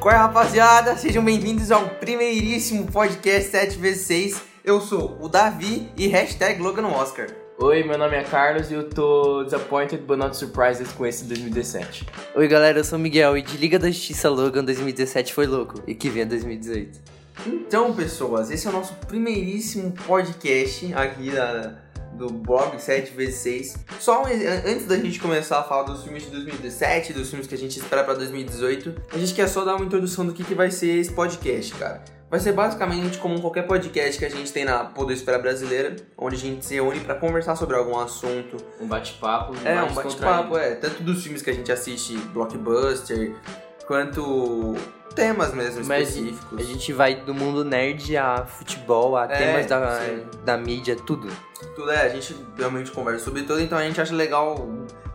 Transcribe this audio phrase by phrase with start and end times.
[0.00, 0.96] Qual é, rapaziada?
[0.96, 4.40] Sejam bem-vindos ao primeiríssimo podcast 7x6.
[4.64, 7.28] Eu sou o Davi e hashtag Logan Oscar.
[7.62, 12.06] Oi, meu nome é Carlos e eu tô disappointed but not surprised com esse 2017.
[12.34, 15.74] Oi galera, eu sou o Miguel e de Liga da Justiça Logan 2017 foi louco
[15.86, 16.98] e que vem 2018.
[17.46, 21.74] Então, pessoas, esse é o nosso primeiríssimo podcast aqui da,
[22.14, 23.76] do blog 7x6.
[24.00, 27.58] Só antes da gente começar a falar dos filmes de 2017, dos filmes que a
[27.58, 30.70] gente espera pra 2018, a gente quer só dar uma introdução do que, que vai
[30.70, 32.19] ser esse podcast, cara.
[32.30, 36.38] Vai ser basicamente como qualquer podcast que a gente tem na Podosfera Brasileira, onde a
[36.38, 39.52] gente se reúne pra conversar sobre algum assunto, Um bate-papo.
[39.64, 40.76] É, um bate-papo, é.
[40.76, 43.34] Tanto dos filmes que a gente assiste, blockbuster,
[43.84, 44.76] quanto
[45.16, 46.60] temas mesmo Mas específicos.
[46.60, 50.24] a gente vai do mundo nerd a futebol, a É, temas da, sim.
[50.44, 51.26] da mídia, tudo.
[51.74, 54.68] Tudo é, a gente realmente conversa sobre tudo, então a gente acha legal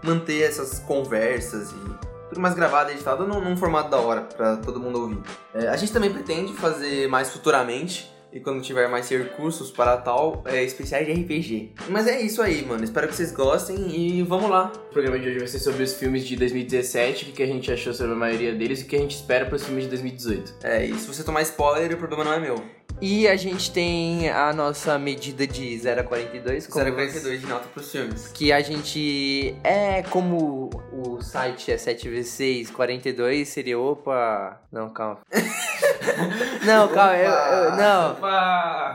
[0.04, 2.05] manter essas conversas e
[2.36, 5.20] tudo mais gravado editado num, num formato da hora pra todo mundo ouvir.
[5.54, 8.14] É, a gente também pretende fazer mais futuramente.
[8.36, 11.72] E quando tiver mais recursos para tal, é, especiais de RPG.
[11.88, 12.84] Mas é isso aí, mano.
[12.84, 14.74] Espero que vocês gostem e vamos lá.
[14.90, 17.48] O programa de hoje vai ser sobre os filmes de 2017, o que que a
[17.48, 19.86] gente achou sobre a maioria deles e o que a gente espera para os filmes
[19.86, 20.56] de 2018.
[20.64, 22.62] É, e se você tomar spoiler, o problema não é meu.
[23.02, 26.68] E a gente tem a nossa medida de 0 a 42.
[26.68, 28.28] como 042 de nota pros filmes.
[28.34, 34.62] Que a gente é como o site é 7v6, 42 seria opa.
[34.72, 35.20] Não, calma.
[36.66, 38.16] não, calma, eu, eu- não.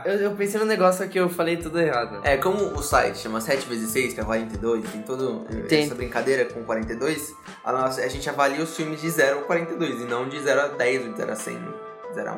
[0.05, 2.19] Eu, eu pensei no negócio que eu falei tudo errado.
[2.23, 5.23] É, como o site chama 7 vezes 6, que é 42, tem toda
[5.83, 7.33] essa brincadeira com 42,
[7.63, 10.61] a, nossa, a gente avalia os filmes de 0 a 42 e não de 0
[10.61, 11.59] a 10 ou de 0 a 100,
[12.15, 12.37] 0 a 1.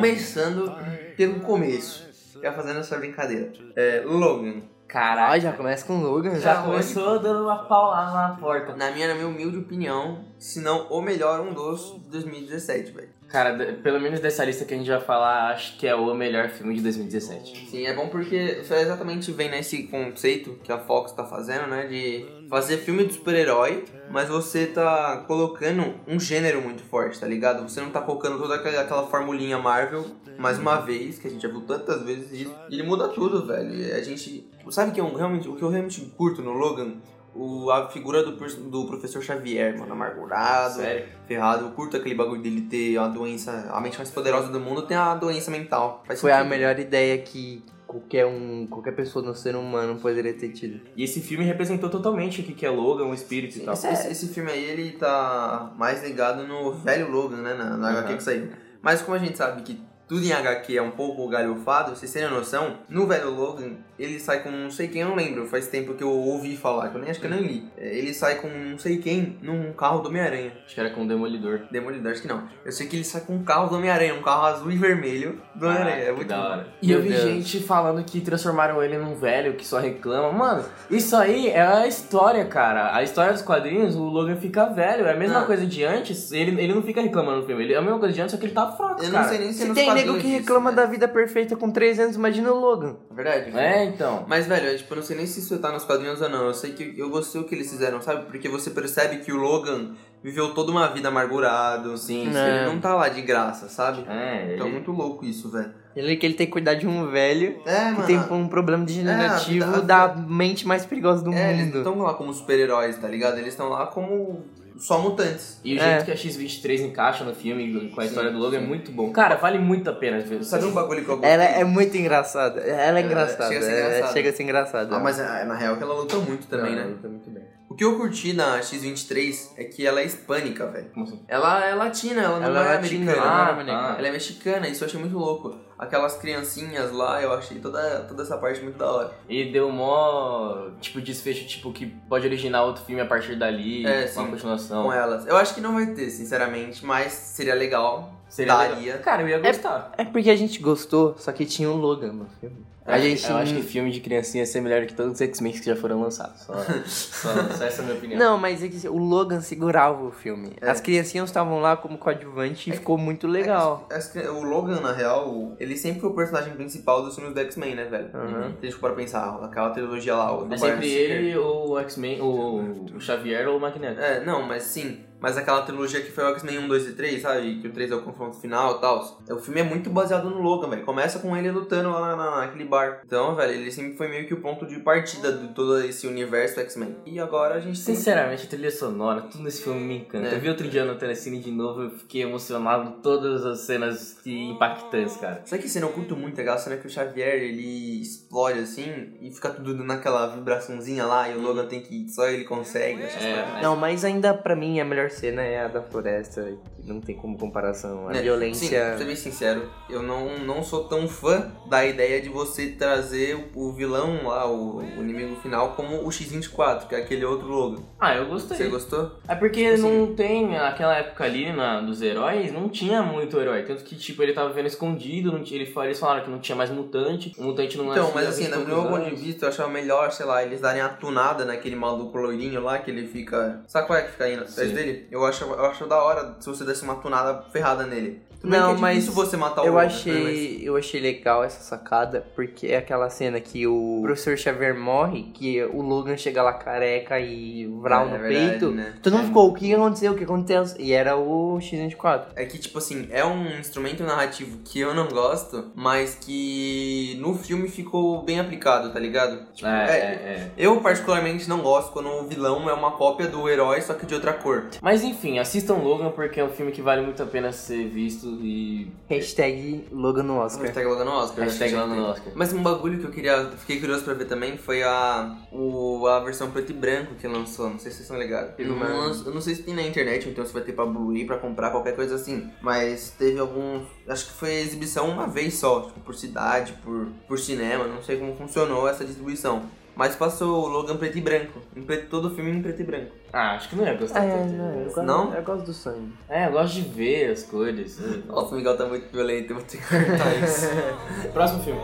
[0.00, 0.74] Começando
[1.16, 2.08] pelo começo,
[2.42, 3.52] já fazendo essa brincadeira.
[3.76, 4.62] É, Logan.
[4.88, 6.62] Caraca, Ah, já começa com o Logan, já já.
[6.62, 8.74] começou dando uma paulada na porta.
[8.74, 13.08] Na minha, na minha humilde opinião, se não o melhor, um dos de 2017, velho.
[13.28, 16.48] Cara, pelo menos dessa lista que a gente vai falar, acho que é o melhor
[16.48, 17.68] filme de 2017.
[17.70, 18.34] Sim, é bom porque
[18.68, 21.86] exatamente vem nesse conceito que a Fox tá fazendo, né?
[21.86, 27.62] De fazer filme de super-herói, mas você tá colocando um gênero muito forte, tá ligado?
[27.62, 30.04] Você não tá colocando toda aquela, aquela formulinha Marvel,
[30.36, 32.54] mais uma vez, que a gente já viu tantas vezes isso.
[32.68, 33.94] E ele muda tudo, velho.
[33.94, 34.50] A gente.
[34.70, 36.94] Sabe que eu, realmente, o que eu realmente curto no Logan?
[37.32, 41.06] O, a figura do, do professor Xavier, mano, amargurado, Sério?
[41.28, 41.66] ferrado.
[41.66, 44.96] Eu curto aquele bagulho dele ter a doença, a mente mais poderosa do mundo tem
[44.96, 46.02] a doença mental.
[46.04, 46.50] Faz Foi a sentido.
[46.50, 50.80] melhor ideia que qualquer um, qualquer pessoa no ser humano poderia ter tido.
[50.96, 53.74] E esse filme representou totalmente o que que é Logan, o espírito e tal.
[53.74, 57.54] Esse, esse- esse filme aí, ele tá mais ligado no velho Logan, né?
[57.54, 58.16] Na, na HQ Uhum.
[58.18, 58.48] que saiu.
[58.80, 62.28] Mas como a gente sabe que tudo em HQ é um pouco galhofado, vocês terem
[62.28, 65.94] noção, no velho Logan, ele sai com não sei quem, eu não lembro, faz tempo
[65.94, 67.68] que eu ouvi falar, que eu nem acho que eu nem li.
[67.78, 70.52] É, Ele sai com não sei quem num carro do Homem-Aranha.
[70.66, 71.60] Acho que era com o Demolidor.
[71.70, 72.42] Demolidor, acho que não.
[72.64, 75.40] Eu sei que ele sai com um carro do Homem-Aranha, um carro azul e vermelho
[75.54, 76.02] do Homem-Aranha.
[76.04, 76.66] É muito da hora.
[76.82, 77.20] E Meu eu vi Deus.
[77.22, 80.32] gente falando que transformaram ele num velho que só reclama.
[80.32, 82.96] Mano, isso aí é a história, cara.
[82.96, 85.06] A história dos quadrinhos, o Logan fica velho.
[85.06, 85.44] É a mesma Ah.
[85.44, 86.32] coisa de antes.
[86.32, 87.62] Ele, ele não fica reclamando no filme.
[87.64, 89.22] Ele, é a mesma coisa de antes, só que ele tá fraco, Eu cara.
[89.22, 90.76] não sei nem se, é Se nos tem nego que reclama né?
[90.76, 92.96] da vida perfeita com 3 anos, imagina o Logan.
[93.10, 93.56] É verdade.
[93.58, 94.24] É, então.
[94.28, 96.46] Mas, velho, eu, tipo, eu não sei nem se isso tá nos quadrinhos ou não.
[96.46, 98.26] Eu sei que eu gostei o que eles fizeram, sabe?
[98.26, 101.96] Porque você percebe que o Logan viveu toda uma vida amargurado.
[101.96, 102.36] Sim, Ele.
[102.38, 102.66] É.
[102.66, 104.04] não tá lá de graça, sabe?
[104.08, 105.72] É, Então é ele- muito louco isso, velho.
[105.96, 109.64] Ele que ele tem que cuidar de um velho É, que tem um problema degenerativo
[109.64, 111.78] É, a vida- da mente mais perigosa do É, eles não mundo.
[111.78, 113.38] estão lá como super-heróis, tá ligado?
[113.38, 114.44] Eles estão lá como
[114.80, 115.60] só mutantes.
[115.64, 115.82] E o É.
[115.82, 119.12] jeito que a X-23 encaixa no filme com a história do Logan é muito bom.
[119.12, 120.42] Cara, vale muito a pena ver.
[120.42, 121.30] Sabe um bagulho que eu gostei?
[121.32, 122.60] Ela é muito engraçada.
[122.60, 123.48] Ela é engraçada.
[123.48, 124.12] chega a ser é- engraçada.
[124.12, 124.96] chega a ser engraçada.
[124.96, 126.82] Ah, mas é, na real que ela luta muito também, Não, né?
[126.84, 127.44] ela tá muito bem.
[127.68, 130.86] O que eu curti na X-23 é que ela é hispânica, velho.
[130.92, 131.20] Como assim?
[131.28, 133.12] Ela é latina, ela não Ela é é latina, americana.
[133.16, 133.98] ela é Ah, americana.
[133.98, 135.56] Ela é mexicana, isso eu achei muito louco.
[135.80, 139.12] Aquelas criancinhas lá, eu achei toda, toda essa parte muito da hora.
[139.28, 144.00] E deu mó, tipo, desfecho, tipo, que pode originar outro filme a partir dali, É,
[144.02, 144.30] uma sim.
[144.30, 144.82] continuação.
[144.84, 145.26] Com elas.
[145.26, 148.12] Eu acho que não vai ter, sinceramente, mas seria legal.
[148.28, 148.76] Seria daria.
[148.92, 148.98] legal.
[149.00, 149.92] Cara, eu ia gostar.
[149.98, 152.64] É porque a gente gostou, só que tinha o Logan no filme.
[152.94, 155.52] A gente- Eu acho que filme de criancinha ia ser melhor que todos os X-Men
[155.52, 156.40] que já foram lançados.
[156.42, 158.18] Só, só, só essa é a minha opinião.
[158.18, 160.52] Não, mas é que o Logan segurava o filme.
[160.60, 160.70] É.
[160.70, 163.86] As criancinhas estavam lá como coadjuvante e ficou muito legal.
[163.90, 167.40] Acho que O Logan, na real, ele sempre foi o personagem principal dos filmes do
[167.40, 168.10] X-Men, né, velho?
[168.14, 168.50] Uhum.
[168.60, 171.78] Se a gente for pensar, aquela trilogia lá, o do É sempre Barnes ele, o
[171.80, 174.00] X-Men, o, o Xavier ou o Magneto.
[174.00, 175.00] É, não, mas sim.
[175.20, 177.60] Mas aquela trilogia que foi o X-Men 1, 2 e 3, sabe?
[177.60, 179.18] Que o 3 é o confronto final e tal.
[179.30, 180.84] O filme é muito baseado no Logan, velho.
[180.84, 183.02] Começa com ele lutando lá na, na- naquele bar.
[183.04, 186.58] Então, velho, ele sempre foi meio que o ponto de partida de todo esse universo
[186.60, 186.96] X-Men.
[187.04, 187.94] E agora a gente tem...
[187.94, 190.28] Sinceramente, a trilha sonora, tudo nesse filme me encanta.
[190.28, 190.34] É.
[190.34, 194.18] Eu vi outro dia no Telecine de novo, eu fiquei emocionado com todas as cenas
[194.22, 195.42] que- impactantes, cara.
[195.44, 196.40] Sabe que cena eu curto muito?
[196.40, 201.36] Aquela cena que o Xavier, ele explode assim e fica tudo naquela vibraçãozinha lá e
[201.36, 202.08] o Logan tem que...
[202.08, 203.02] Só ele consegue.
[203.02, 203.62] essas É, coisas.
[203.62, 207.16] Não, mas ainda pra mim a melhor cena é a da floresta, que não tem
[207.16, 208.08] como comparação.
[208.08, 208.14] A?
[208.14, 208.68] Sim, violência.
[208.68, 213.50] pra ser bem sincero, eu não, não sou tão fã da ideia de você trazer
[213.54, 217.82] o, vilão lá, o, o inimigo final, como o X-24, que é aquele outro Logan.
[217.98, 218.56] Ah, eu gostei.
[218.56, 219.12] Você gostou?
[219.28, 223.62] É porque não tem, naquela época ali na, dos heróis, não tinha muito herói.
[223.62, 226.56] Tanto que, tipo, ele tava vivendo escondido, não tinha, ele, eles falaram que não tinha
[226.56, 229.48] mais mutante, o mutante não Então, mas assim, 20 no meu ponto de vista, eu
[229.48, 233.62] achava melhor, sei lá, eles darem a tunada naquele maluco loirinho lá, que ele fica...
[233.66, 234.74] Sabe qual é que fica aí atrás Sim.
[235.10, 238.22] Eu acho, eu acho da hora se você desse uma tunada ferrada nele.
[238.40, 241.00] Tudo bem Não, que é mas difícil você matar o Eu Logan, achei, eu achei
[241.00, 246.16] legal essa sacada, porque é aquela cena que o professor Xavier morre, que o Logan
[246.16, 248.70] chega lá careca e vral É, no é verdade, peito.
[248.70, 248.94] né?
[249.02, 250.12] Todo mundo ficou, o que aconteceu?
[250.12, 250.64] O que aconteceu?
[250.78, 252.26] E era o X24.
[252.34, 257.34] É que, tipo assim, é um instrumento narrativo que eu não gosto, mas que no
[257.34, 259.46] filme ficou bem aplicado, tá ligado?
[259.52, 260.50] Tipo, É, é, é.
[260.56, 264.14] Eu, particularmente, não gosto quando o vilão é uma cópia do herói, só que de
[264.14, 264.66] outra cor.
[264.80, 268.29] Mas enfim, assistam Logan porque é um filme que vale muito a pena ser visto
[268.40, 268.90] e.
[269.08, 270.62] Hashtag Logan no Oscar.
[270.66, 271.44] Hashtag Logan no Oscar.
[271.44, 272.04] Hashtag Logan no.
[272.06, 272.32] Oscar.
[272.34, 276.20] Mas um bagulho que eu queria, fiquei curioso pra ver também foi a, o, a
[276.20, 277.68] versão preto e branco que lançou.
[277.70, 278.54] Não sei se vocês estão ligados.
[278.54, 280.72] Teve Eu uma- não, eu não sei se tem na internet, então se vai ter
[280.72, 282.50] pra Blu-ray, pra comprar, qualquer coisa assim.
[282.62, 283.82] Mas teve alguns.
[284.08, 287.86] Acho que foi exibição uma vez só, tipo, por cidade, por, por cinema.
[287.86, 289.62] Não sei como funcionou essa distribuição.
[289.96, 291.60] Mas passou o Logan preto e branco.
[291.76, 293.10] Em preto, todo o filme em preto e branco.
[293.32, 294.52] Ah, acho que não ia gostar É, tanto.
[294.54, 295.34] não, eu gosto, Não?
[295.34, 296.12] eu gosto do sangue.
[296.28, 297.98] É, eu gosto de ver as cores.
[298.26, 300.66] Nossa, o Miguel tá muito violento, eu vou ter que cortar isso.
[301.32, 301.80] Próximo filme.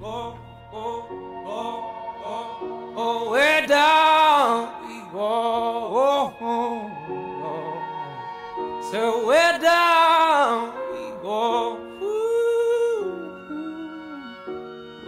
[0.00, 0.34] Oh,
[3.66, 5.62] down we go.
[8.90, 11.76] So way down we go.
[12.02, 13.04] Ooh,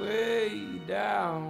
[0.02, 1.49] way down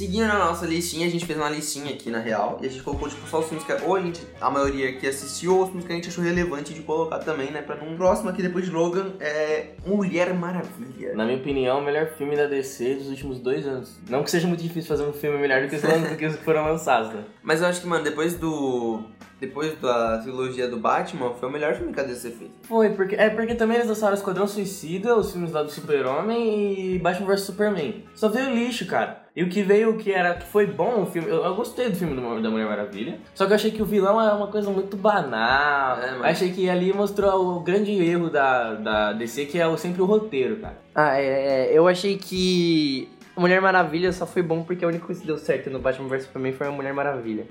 [0.00, 2.58] Seguindo na nossa listinha, a gente fez uma listinha aqui na real.
[2.62, 5.06] E a gente colocou tipo, só os filmes que ou a, gente, a maioria aqui
[5.06, 7.60] assistiu, ou os filmes que a gente achou relevante de colocar também, né?
[7.60, 11.12] Pra num próximo aqui depois de Logan é Mulher Maravilha.
[11.14, 14.00] Na minha opinião, o melhor filme da DC dos últimos dois anos.
[14.08, 16.36] Não que seja muito difícil fazer um filme melhor do que os, do que os
[16.36, 17.22] que foram lançados, né?
[17.44, 19.02] Mas eu acho que, mano, depois do.
[19.38, 22.50] Depois da trilogia do Batman, foi o melhor filme que a DC fez.
[22.62, 26.98] Foi, porque, é porque também eles lançaram Esquadrão Suicida, os filmes lá do Super-Homem e
[26.98, 28.04] Batman vs Superman.
[28.14, 29.19] Só veio lixo, cara.
[29.36, 31.96] E o que veio, que era que foi bom o filme, eu, eu gostei do
[31.96, 33.18] filme do- da Mulher Maravilha.
[33.34, 35.98] Só que eu achei que o vilão era uma coisa muito banal.
[35.98, 36.24] É, mano.
[36.24, 40.04] achei que ali mostrou o grande erro da, da DC, que é o- sempre o
[40.04, 40.78] roteiro, cara.
[40.94, 45.20] Ah, é, é, eu achei que Mulher Maravilha só foi bom porque a única coisa
[45.20, 47.46] que deu certo no Batman vs Superman foi a Mulher Maravilha.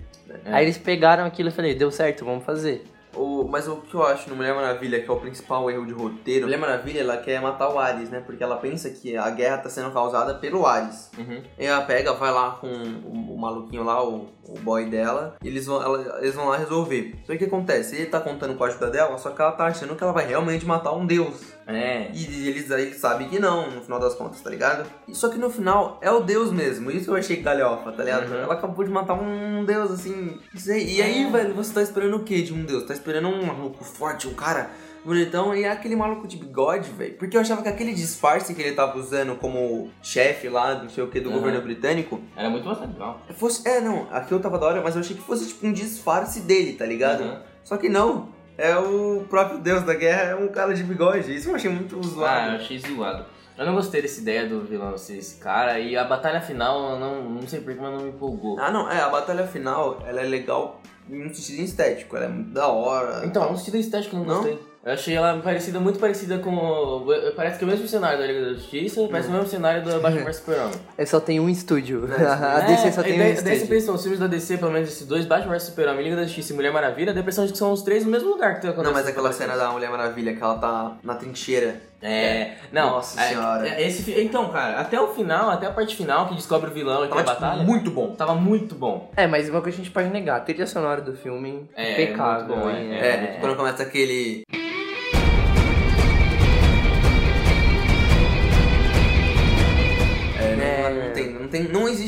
[0.46, 0.54] É.
[0.54, 2.84] Aí eles pegaram aquilo e falei, deu certo, vamos fazer.
[3.16, 5.94] O, mas o que eu acho no Mulher Maravilha, que é o principal erro de
[5.94, 8.22] roteiro, Mulher Maravilha ela quer matar o Ares, né?
[8.25, 11.10] Porque ela pensa que a guerra tá sendo causada pelo Ares.
[11.18, 11.42] Uhum.
[11.58, 15.48] E ela pega, vai lá com o, o maluquinho lá, o, o boy dela, e
[15.48, 17.16] eles vão, ela- eles vão lá resolver.
[17.25, 17.96] Só que o que acontece?
[17.96, 20.25] Ele tá contando com a ajuda dela, só que ela tá achando que ela vai
[20.28, 21.54] realmente matar um deus.
[21.70, 22.10] É.
[22.14, 24.90] E eles, eles sabem que não, no final das contas, tá ligado?
[25.14, 28.30] Só que no final é o deus mesmo, isso eu achei galhofa, tá ligado?
[28.30, 28.38] Uhum.
[28.40, 30.38] Ela acabou de matar um deus, assim.
[30.70, 30.98] aí.
[30.98, 32.84] E aí, velho, você tá esperando o que de um deus?
[32.84, 34.70] Tá esperando um maluco forte, um cara
[35.06, 37.14] bonitão e é aquele maluco de bigode, velho.
[37.18, 41.04] Porque eu achava que aquele disfarce que ele tava usando como chefe lá, não sei
[41.04, 41.36] o que, do Uhum.
[41.38, 43.22] governo britânico, Era muito mais legal.
[43.36, 43.68] fosse.
[43.68, 46.74] É, não, aquilo tava da hora, mas eu achei que fosse tipo um disfarce dele,
[46.74, 47.22] tá ligado?
[47.24, 47.38] Uhum.
[47.64, 48.30] Só que não.
[48.60, 51.34] É o próprio deus da guerra, é um cara de bigode.
[51.34, 52.56] Isso eu achei muito Ah, eu zoado.
[52.58, 53.25] achei zoado.
[53.58, 55.80] Eu não gostei dessa ideia do vilão ser esse cara.
[55.80, 58.58] E a batalha final, eu não, não sei porquê, mas não me empolgou.
[58.60, 62.30] Ah, não, é, a batalha final, ela é legal em um sentido estético, ela é
[62.30, 63.25] muito da hora.
[63.25, 64.36] Então, no sentido estético eu não, Não?
[64.44, 64.60] gostei.
[64.86, 67.06] Eu achei ela parecida, muito parecida com.
[67.36, 70.00] Parece que é o mesmo cenário da Liga da Justiça, parece o mesmo cenário do
[70.00, 70.72] Batman vs Superman.
[70.98, 72.08] É só tem um estúdio.
[72.18, 73.68] É, a DC só É, tem e um daí- daí você estúdio.
[73.68, 76.54] pensa, os filmes da DC, pelo menos esses dois, Batman vs Superman, Liga da Justiça
[76.54, 78.62] e Mulher Maravilha, dá a impressão de que são os três no mesmo lugar que
[78.62, 81.76] tem Não, mas aquela cena da Mulher Maravilha, que ela tá na trincheira.
[82.02, 82.92] É, não.
[82.92, 83.68] Nossa é- senhora.
[83.68, 87.04] é- esse, então, cara, até o final, até a parte final, que descobre o vilão
[87.04, 88.16] e tem Tava, a tipo, batalha, muito bom.
[88.16, 89.12] tava muito bom.
[89.18, 91.92] É, mas uma coisa que a gente pode negar, a trilha sonora do filme É,
[92.02, 92.56] impecável.
[92.56, 92.94] muito bom, hein?
[92.94, 93.08] é.
[93.08, 94.44] É, quando começa aquele.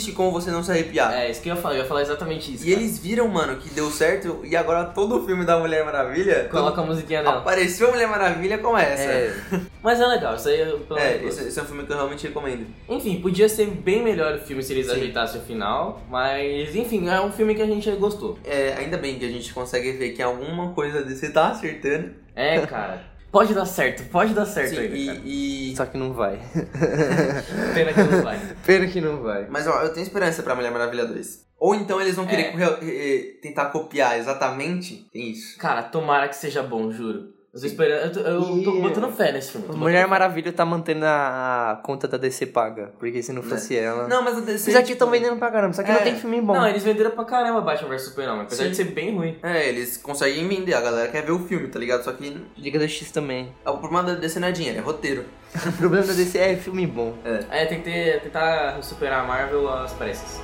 [0.01, 1.13] Existe como você não se arrepiar.
[1.13, 2.65] É, isso que eu ia falar, eu ia falar exatamente isso.
[2.65, 2.81] E cara.
[2.81, 6.47] eles viram, mano, que deu certo e agora todo o filme da Mulher Maravilha.
[6.49, 7.37] Coloca a musiquinha dela.
[7.37, 9.03] Apareceu a Mulher Maravilha com essa.
[9.03, 9.33] É,
[9.81, 11.95] Mas é legal, isso aí eu pelo É, esse, esse é um filme que eu
[11.95, 12.65] realmente recomendo.
[12.89, 14.93] Enfim, podia ser bem melhor o filme se eles Sim.
[14.93, 18.37] ajeitassem o final, mas enfim, é um filme que a gente gostou.
[18.43, 22.11] É, ainda bem que a gente consegue ver que alguma coisa desse tá acertando.
[22.35, 23.01] É, cara.
[23.31, 26.37] Pode dar certo, pode dar certo Sim, ainda, e, e- só que não vai.
[27.73, 28.39] Pena que não vai.
[28.65, 29.47] Pena que não vai.
[29.49, 31.45] Mas ó, eu tenho esperança pra Mulher Maravilha 2.
[31.57, 32.51] Ou então eles vão querer É.
[32.51, 35.07] correr- eh, tentar copiar exatamente.
[35.13, 35.57] Tem isso.
[35.57, 37.29] Cara, tomara que seja bom, juro.
[37.53, 38.01] Eu tô esperando.
[38.05, 39.75] Eu tô, eu tô E- botando fé nesse filme.
[39.75, 40.07] Mulher.
[40.07, 42.93] Maravilha tá mantendo a, conta da DC paga.
[42.97, 44.07] Porque se não fosse ela.
[44.07, 44.57] Não, mas a DC.
[44.59, 45.93] Vocês aqui tipo, estão vendendo pra caramba, só que É.
[45.95, 46.53] não tem filme bom.
[46.53, 48.69] Não, eles venderam pra caramba Batman vs Superman, apesar Sim.
[48.69, 49.37] de ser bem ruim.
[49.43, 52.03] É, eles conseguem vender, a galera quer ver o filme, tá ligado?
[52.03, 53.53] Só que Liga da X também.
[53.65, 55.25] o problema da DC não é dinheiro, é roteiro.
[55.67, 57.13] O problema da DC é filme bom.
[57.49, 60.39] É, tem que ter, tentar superar a Marvel às pressas.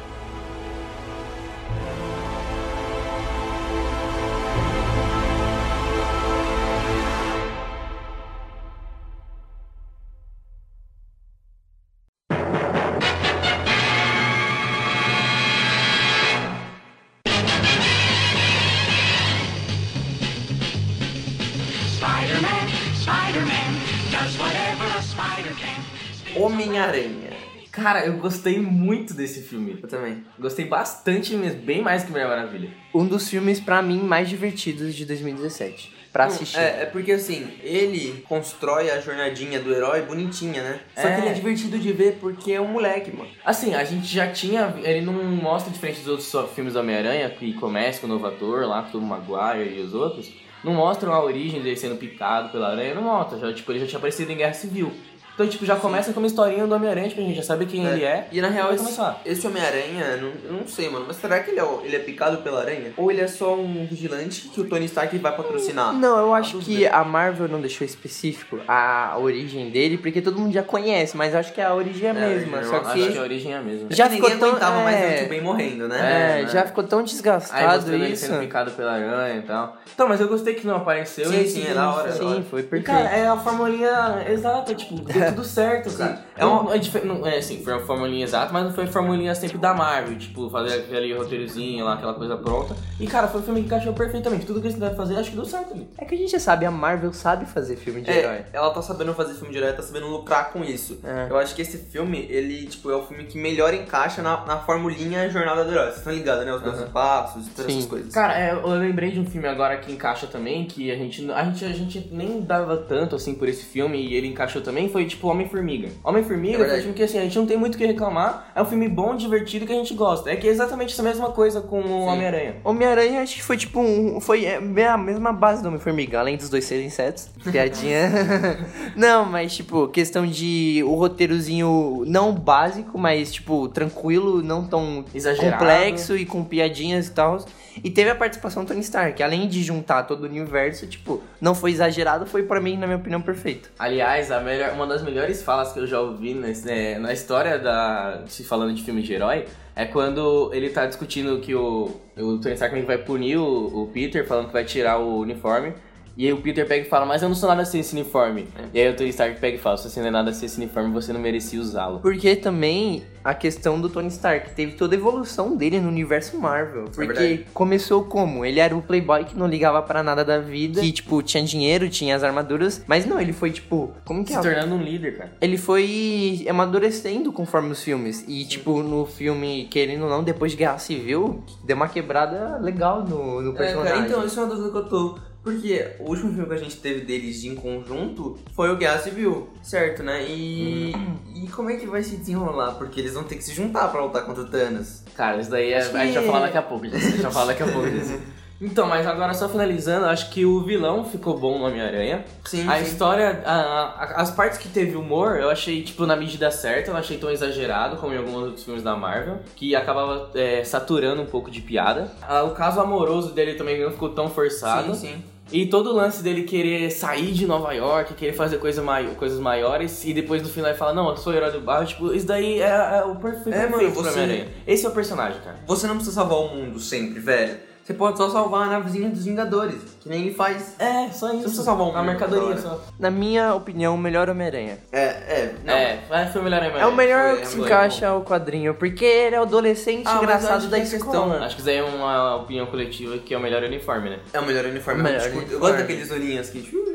[27.87, 29.79] Cara, eu gostei muito desse filme.
[29.81, 30.21] Eu também.
[30.37, 32.69] Gostei bastante mesmo, bem mais que Mulher Maravilha.
[32.93, 35.95] Um dos filmes, pra mim, mais divertidos de 2017.
[36.11, 36.59] Pra assistir.
[36.59, 40.79] É, é porque assim, ele constrói a jornadinha do herói bonitinha, né?
[40.97, 41.15] Só É.
[41.15, 43.29] que ele é divertido de ver porque é um moleque, mano.
[43.45, 44.75] Assim, a gente já tinha.
[44.83, 48.67] Ele não mostra diferente dos outros filmes do Homem-Aranha, que começa com o novo ator
[48.67, 50.29] lá, com o Maguire e os outros.
[50.61, 53.37] Não mostram a origem dele sendo picado pela aranha, não mostra.
[53.37, 54.91] Já, tipo, ele já tinha aparecido em Guerra Civil.
[55.37, 57.85] Então, tipo, já começa com uma historinha do Homem-Aranha, tipo, a gente já sabe quem
[57.85, 58.27] ele é.
[58.31, 59.21] E na real, esse, começar.
[59.23, 62.37] esse Homem-Aranha, não- eu não sei, mano, mas será que ele é, ele é picado
[62.37, 62.91] pela aranha?
[62.97, 65.93] Ou ele é só um vigilante que o Tony Stark vai patrocinar?
[65.93, 70.51] Não, eu acho que a Marvel não deixou específico a origem dele, porque todo mundo
[70.53, 72.57] já conhece, mas eu acho que a origem é a mesma.
[72.57, 73.87] eu só Acho que, que a origem é a mesma.
[73.91, 75.07] Já ninguém ficou tão- aguentava mais é.
[75.07, 75.97] ver o Tio Ben morrendo, né?
[75.99, 76.49] é, né?
[76.49, 78.25] já ficou tão Aí desgastado ele isso.
[78.25, 79.77] sendo picado pela aranha e tal.
[79.93, 81.29] Então, mas eu gostei que não apareceu.
[81.29, 82.41] Sim, e sim, que- é da hora, é da Sim, hora.
[82.49, 82.85] foi E, perfeito.
[82.87, 84.95] cara, é a formulinha exata, tipo,
[85.31, 86.21] tudo certo, cara.
[86.37, 89.33] É uma- é, não, é assim, foi uma formulinha exata, mas não foi a formulinha
[89.35, 92.75] sempre da Marvel, tipo, fazer aquele roteirozinho lá, aquela coisa pronta.
[92.99, 94.45] E, cara, foi um filme que encaixou perfeitamente.
[94.45, 95.87] Tudo que eles tentaram fazer, acho que deu certo ali.
[95.97, 98.45] É que a gente já sabe, a Marvel sabe fazer filme de É, herói.
[98.53, 100.99] ela tá sabendo fazer filme de herói, tá sabendo lucrar com isso.
[101.03, 101.27] É.
[101.29, 104.57] Eu acho que esse filme, ele, tipo, é o filme que melhor encaixa na, na
[104.57, 105.85] formulinha Jornada do Herói.
[105.85, 106.53] Vocês estão ligados, né?
[106.53, 106.89] Os dois Aham.
[106.91, 107.77] passos, todas Sim.
[107.79, 108.13] essas coisas.
[108.13, 111.43] Cara, é, eu lembrei de um filme agora que encaixa também, que a gente, a
[111.45, 115.05] gente, a gente nem dava tanto assim por esse filme e ele encaixou também, foi
[115.05, 115.87] tipo Homem-Formiga.
[115.87, 116.81] É Homem-Formiga foi um verdade.
[116.81, 119.15] filme que assim, a gente não tem muito o que reclamar, é um filme bom,
[119.15, 120.29] divertido que a gente gosta.
[120.29, 122.57] É que é exatamente essa mesma coisa com o Homem-Aranha.
[122.63, 124.19] Homem-Aranha acho que foi tipo um.
[124.21, 124.57] Foi é,
[124.87, 127.29] a mesma base do Homem-Formiga, além dos dois serem insetos.
[127.51, 128.09] Piadinha.
[128.95, 135.57] não, mas tipo, questão de o roteirozinho não básico, mas tipo, tranquilo, não tão Exagerado.
[135.57, 137.45] complexo e com piadinhas e tal.
[137.83, 141.53] E teve a participação do Tony Stark, além de juntar todo o universo, tipo, não
[141.53, 143.69] foi exagerado, foi pra mim, na minha opinião, perfeito.
[143.77, 147.57] Aliás, a melhor, uma das melhores falas que eu já ouvi nesse- né, na história
[147.57, 148.23] da.
[148.27, 149.45] se falando de filme de herói
[149.75, 154.25] é quando ele tá discutindo que o, o Tony Stark vai punir o, o Peter,
[154.27, 155.73] falando que vai tirar o uniforme.
[156.17, 158.47] E aí o Peter pega e fala, mas eu não sou nada sem esse uniforme.
[158.73, 160.57] E aí o Tony Stark pega e fala, se você não é nada sem esse
[160.57, 161.99] uniforme, você não merecia usá-lo.
[161.99, 166.85] Porque também a questão do Tony Stark teve toda a evolução dele no universo Marvel.
[166.85, 167.45] Porque verdade.
[167.53, 168.43] começou como?
[168.43, 171.87] Ele era o playboy que não ligava pra nada da vida, que tipo tinha dinheiro,
[171.87, 174.41] tinha as armaduras, mas não, ele foi tipo, como que Se é?
[174.41, 175.33] tornando um líder, cara.
[175.39, 178.25] Ele foi amadurecendo conforme os filmes.
[178.27, 183.03] E, tipo, no filme, querendo ou não, depois de Guerra Civil, deu uma quebrada legal
[183.03, 183.93] no, no É, personagem.
[183.93, 185.19] cara, então, isso é uma dúvida que eu tô.
[185.47, 189.47] Porque o último filme que a gente teve deles em conjunto foi o Guerra Civil,
[189.63, 190.25] certo, né?
[190.27, 190.91] E,
[191.35, 192.73] e como é que vai se desenrolar?
[192.73, 195.03] Porque eles vão ter que se juntar pra lutar contra o Thanos.
[195.15, 196.95] Cara, isso daí é, Acho a gente vai que- falar daqui a pouco, gente.
[196.97, 198.19] A gente vai falar daqui a pouco disso.
[198.59, 202.25] Então, mas agora só finalizando, acho que o vilão ficou bom no Homem-Aranha.
[202.43, 202.85] Sim, A sim.
[202.85, 206.93] história, a- a- as partes que teve humor, eu achei, tipo, na medida certa, eu
[206.95, 211.21] não achei tão exagerado como em alguns outros filmes da Marvel, que acabava é, saturando
[211.21, 212.11] um pouco de piada.
[212.23, 214.95] Ah, o caso amoroso dele também não ficou tão forçado.
[214.95, 215.23] Sim, sim.
[215.51, 219.39] E todo o lance dele querer sair de Nova York, querer fazer coisa mai- coisas
[219.39, 222.13] maiores, e depois no final ele fala, não, eu sou o herói do bairro, tipo,
[222.13, 222.65] isso daí é,
[222.99, 224.47] é o perfeito, É, mano, perfeito pra você- Homem-Aranha.
[224.67, 225.57] Esse é o personagem, cara.
[225.65, 227.66] Você não precisa salvar o mundo sempre, velho.
[227.87, 230.75] Você pode só salvar a navezinha dos Vingadores, que nem ele faz.
[230.77, 231.43] É, só isso.
[231.43, 232.81] precisa salvar um A mundo mercadoria só.
[232.99, 234.77] Na minha opinião, o melhor Homem-Aranha.
[234.91, 235.73] É, é, não.
[235.73, 236.83] É, vai- foi o melhor Homem-Aranha.
[236.83, 240.03] É o melhor foi, que se foi encaixa ao quadrinho, porque ele é o adolescente
[240.05, 240.99] Ah, engraçado da escola.
[241.29, 244.19] questão- Acho que isso aí é uma opinião coletiva que é o melhor uniforme, né?
[244.33, 244.99] É o melhor uniforme.
[244.99, 245.59] O melhor tipo, Eu uniforme.
[245.61, 246.87] gosto daqueles olhinhos que.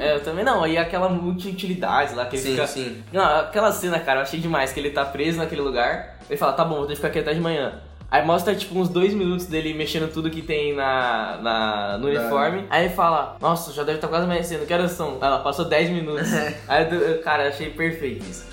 [0.00, 0.66] É, eu também não.
[0.66, 2.66] E aquela multi-utilidade lá que ele Sim, fica.
[2.66, 3.02] sim.
[3.12, 6.16] Não, aquela cena, cara, eu achei demais, que ele tá preso naquele lugar.
[6.30, 7.74] Ele fala, tá bom, vou ter que ficar aqui até de manhã.
[8.12, 12.66] Aí mostra, tipo, uns dois minutos dele mexendo tudo que tem na, na, no uniforme.
[12.68, 15.16] Aí ele fala, nossa, já deve estar quase amanhecendo, que horas são?
[15.18, 16.28] Ela passou 10 minutos.
[16.68, 18.44] Aí, cara, achei perfeito isso.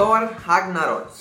[0.00, 1.12] Thor Ragnarok.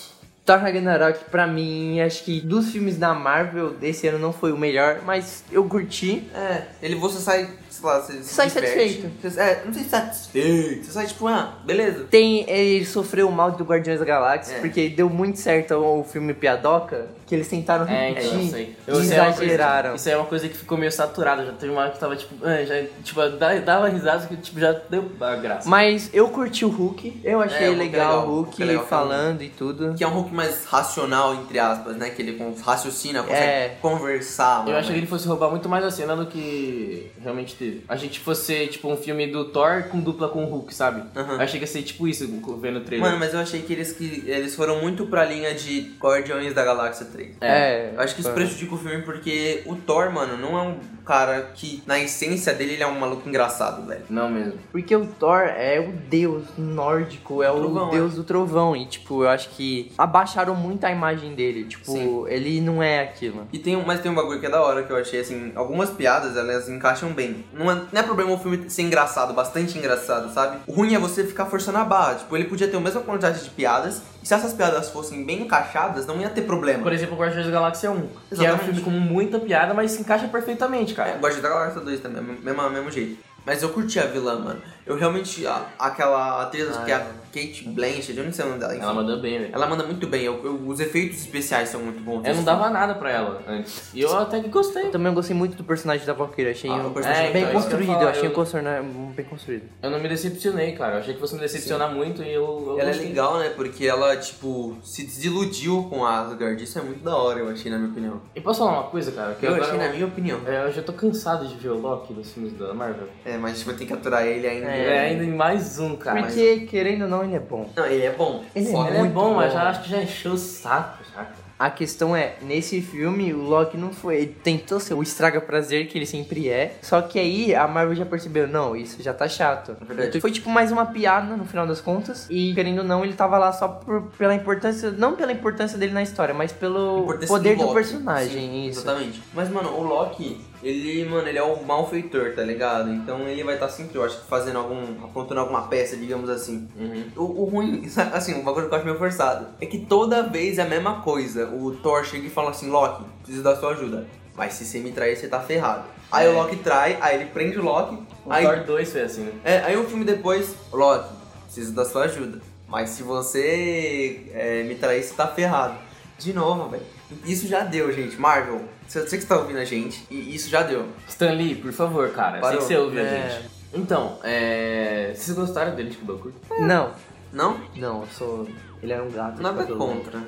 [0.46, 4.58] Thor Ragnarok, pra mim, acho que dos filmes da Marvel desse ano não foi o
[4.58, 6.32] melhor, mas eu curti.
[6.34, 9.10] É, ele você sai, sei lá, você se Sai satisfeito.
[9.22, 10.86] Você- é, não sei se satisfeito.
[10.86, 12.06] Você sai tipo, ah, beleza.
[12.10, 14.60] Tem, ele sofreu o mal do Guardiões da Galáxia, É.
[14.60, 18.64] porque deu muito certo o filme Piadoca, que eles tentaram É, então, eu repetir sei.
[18.64, 19.96] e Eu sei, é coisa- exageraram.
[19.96, 21.46] Isso aí é uma coisa que ficou meio saturada.
[21.46, 24.60] Já teve uma hora que tava, tipo, ah, já, tipo, da- dava risada que, tipo,
[24.60, 25.70] já deu a graça.
[25.70, 28.62] Mas eu curti o Hulk, eu achei É, o Hulk é legal, legal, o Hulk
[28.62, 29.94] é legal, falando e tudo.
[29.96, 32.10] Que é um Hulk mais racional, entre aspas, né?
[32.10, 33.78] Que ele raciocina, consegue É.
[33.82, 34.60] conversar.
[34.62, 34.78] Eu mano.
[34.78, 37.69] achei que ele fosse roubar muito mais a cena do que realmente teve.
[37.88, 41.04] Achei que fosse, tipo, um filme do Thor com dupla com o Hulk, sabe?
[41.16, 42.28] Eu achei que ia ser tipo isso,
[42.62, 43.08] vendo o trailer.
[43.08, 46.64] Mano, mas eu achei que eles, que eles foram muito pra linha de Guardiões da
[46.64, 47.38] Galáxia 3.
[47.42, 50.80] É, Eu acho que isso prejudica o filme porque o Thor, mano, não é um
[51.10, 54.04] cara que, na essência dele, ele é um maluco engraçado, velho.
[54.10, 54.54] Não mesmo.
[54.72, 58.76] Porque o Thor é o deus nórdico, é o Trovão, deus do trovão.
[58.76, 61.64] E, tipo, eu acho que abaixaram muito a imagem dele.
[61.66, 62.26] Tipo, Sim.
[62.28, 63.48] ele não é aquilo.
[63.52, 65.52] E tem, um- mas tem um bagulho que é da hora que eu achei, assim,
[65.56, 67.44] algumas piadas, elas encaixam bem.
[67.54, 70.60] Não é, não é problema o filme ser engraçado, bastante engraçado, sabe?
[70.68, 72.16] O ruim é você ficar forçando a barra.
[72.16, 75.42] Tipo, ele podia ter a mesma quantidade de piadas, e se essas piadas fossem bem
[75.44, 76.84] encaixadas, não ia ter problema.
[76.84, 78.64] Por exemplo, Guardiões da Galáxia 1, que é um Exatamente.
[78.66, 81.10] filme com muita piada, mas se encaixa perfeitamente, É, cara.
[81.18, 83.18] Guardiões da Galáxia 2 também, mesmo, mesmo jeito.
[83.46, 84.62] Mas eu curti a vilã, mano.
[84.90, 88.48] Eu realmente, a- aquela atriz, acho que é a Kate Blanchett, eu não sei o
[88.48, 88.84] nome dela, enfim.
[88.84, 89.52] Ela mandou bem, velho.
[89.54, 92.26] Ela manda muito bem, eu- eu- os efeitos especiais são muito bons.
[92.26, 93.94] Eu não dava nada pra ela antes.
[93.94, 94.86] E eu até que gostei.
[94.88, 96.50] Eu também gostei muito do personagem da Valkyrie.
[96.50, 97.90] Achei Ah, um o personagem É, bem então, eu construído.
[97.92, 99.64] Eu falar, achei eu- um personagem bem construído.
[99.84, 100.96] Eu não me decepcionei, cara.
[100.96, 103.10] Eu achei que fosse me decepcionar muito e eu, eu Ela é gostei.
[103.10, 103.50] legal, né?
[103.56, 106.64] Porque ela, tipo, se desiludiu com a Asgard.
[106.64, 108.22] Isso é muito da hora, eu achei, na minha opinião.
[108.36, 109.36] E posso falar uma coisa, cara?
[109.36, 110.40] Que Eu agora achei, na minha opinião.
[110.48, 113.08] É, eu já tô cansado de ver o Loki nos filmes da Marvel.
[113.24, 114.68] É, mas tipo, tem que aturar ele ainda.
[114.68, 116.22] É, ainda em mais um, cara.
[116.24, 117.70] Porque, querendo ou não, ele é bom.
[117.76, 118.44] Não, ele é bom.
[118.56, 119.60] Ele é Só é muito bom, mas bom.
[119.60, 121.50] já acho que já encheu o saco, já, cara.
[121.60, 124.16] A questão é, nesse filme, o Loki não foi.
[124.16, 126.78] Ele tentou ser o estraga prazer que ele sempre é.
[126.82, 129.76] Só que aí a Marvel já percebeu, não, isso já tá chato.
[129.82, 130.22] É verdade.
[130.22, 132.28] Foi tipo mais uma piada no final das contas.
[132.30, 134.90] E querendo ou não, ele tava lá só por- pela importância.
[134.92, 137.74] Não pela importância dele na história, mas pelo poder do, Loki.
[137.74, 138.40] personagem.
[138.40, 138.80] Sim, isso.
[138.80, 139.22] Exatamente.
[139.34, 142.90] Mas, mano, o Loki, ele, mano, ele é o malfeitor, tá ligado?
[142.92, 145.04] Então ele vai estar sempre, eu acho fazendo algum.
[145.06, 146.68] aprontando alguma peça, digamos assim.
[147.16, 150.58] O, o ruim, assim, o bagulho que eu acho meio forçado, é que toda vez
[150.58, 151.48] é a mesma coisa.
[151.48, 154.06] O Thor chega e fala assim, Loki, preciso da sua ajuda.
[154.36, 155.84] Mas se você me trair, você tá ferrado.
[156.12, 156.30] Aí É.
[156.30, 157.96] o Loki trai, aí ele prende o Loki.
[158.26, 159.34] O aí, Thor 2 foi assim, né?
[159.44, 161.10] é, aí um filme depois, Loki,
[161.46, 162.40] preciso da sua ajuda.
[162.68, 165.76] Mas se você é, me trair, você tá ferrado.
[166.18, 166.84] De novo, velho.
[167.26, 168.16] Isso já deu, gente.
[168.20, 170.88] Marvel, você você que está ouvindo a gente, e isso já deu.
[171.08, 172.38] Stan Lee, por favor, cara.
[172.38, 172.58] Eu sei Parou.
[172.60, 173.30] que você ouve a É.
[173.30, 173.50] gente.
[173.74, 175.14] Então, é...
[175.16, 176.40] Vocês gostaram dele de cabelo curto?
[176.60, 176.92] Não,
[177.32, 177.60] Não?
[177.76, 178.48] não, eu sou.
[178.82, 179.36] Ele era um gato.
[179.38, 179.78] de Nada longo.
[179.78, 180.20] contra.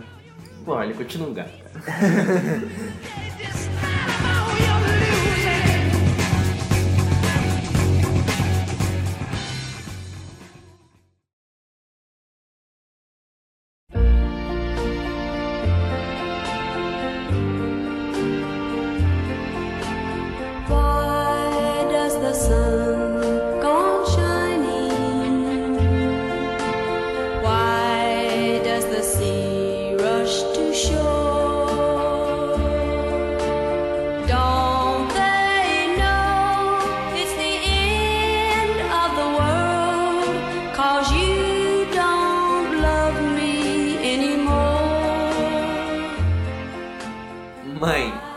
[0.64, 1.82] Bom, ele continua um gato, cara.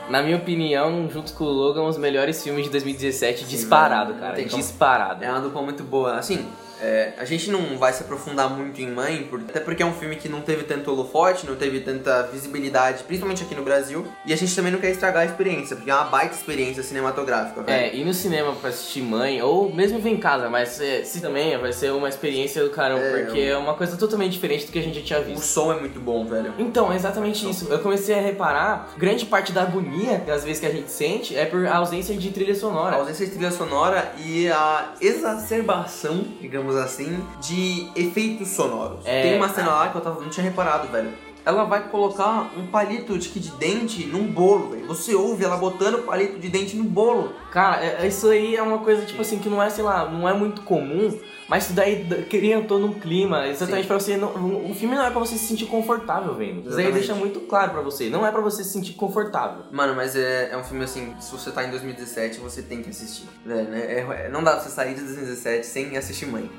[0.08, 4.34] Na minha opinião, junto com o Logan, os melhores filmes de 2017 disparado, não cara.
[4.34, 4.46] tem.
[4.46, 5.24] Disparado.
[5.24, 6.16] É uma dupla muito boa.
[6.16, 6.46] Assim,
[6.84, 9.92] é, a gente não vai se aprofundar muito em Mãe, por- até porque é um
[9.94, 14.06] filme que não teve tanto holofote, não teve tanta visibilidade, principalmente aqui no Brasil.
[14.26, 17.62] E a gente também não quer estragar a experiência, porque é uma baita experiência cinematográfica,
[17.62, 17.84] velho.
[17.84, 21.20] É, ir no cinema pra assistir Mãe, ou mesmo vir em casa, mas é, se
[21.20, 24.72] também vai ser uma experiência do caramba, É, porque é uma coisa totalmente diferente do
[24.72, 25.42] que a gente já tinha O visto.
[25.44, 26.52] som é muito bom, velho.
[26.58, 27.66] Então, é exatamente isso.
[27.70, 31.36] Eu comecei a reparar, grande parte da agonia, que às vezes que a gente sente,
[31.36, 32.96] é por ausência de trilha A sonora.
[32.96, 39.00] ausência de trilha sonora e a exacerbação, digamos assim, de efeitos sonoros.
[39.04, 39.22] É.
[39.22, 41.10] Tem uma cena lá que eu tava, não tinha reparado, velho.
[41.46, 44.86] Ela vai colocar um palito de, de dente num bolo, velho.
[44.86, 47.32] Você ouve ela botando o palito de dente no bolo.
[47.50, 50.26] Cara, é- isso aí é uma coisa, tipo assim, que não é, sei lá, não
[50.26, 51.14] é muito comum,
[51.48, 54.16] mas isso daí cria todo um clima, exatamente pra você.
[54.16, 54.28] Não,
[54.70, 56.66] o filme não é pra você se sentir confortável vendo.
[56.68, 58.08] Isso daí deixa muito claro pra você.
[58.08, 59.64] Não é pra você se sentir confortável.
[59.70, 62.90] Mano, mas é, é um filme assim, se você tá em 2017, você tem que
[62.90, 63.28] assistir.
[63.44, 63.80] Velho, né?
[63.80, 66.50] É- é- não dá pra você sair de 2017 sem assistir Mãe.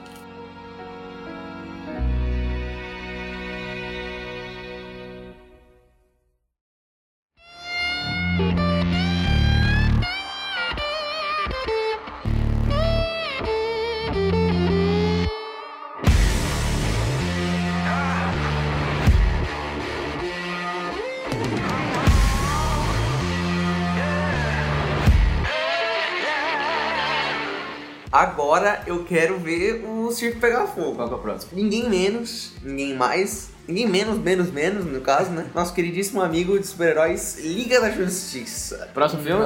[28.65, 30.95] Agora eu quero ver o circo pegar fogo.
[30.95, 31.51] Qual que é o próximo?
[31.53, 35.45] Ninguém menos, ninguém mais, ninguém menos, menos, menos, no caso, né?
[35.53, 38.89] Nosso queridíssimo amigo de super-heróis, Liga da Justiça.
[38.91, 39.43] Próximo filme?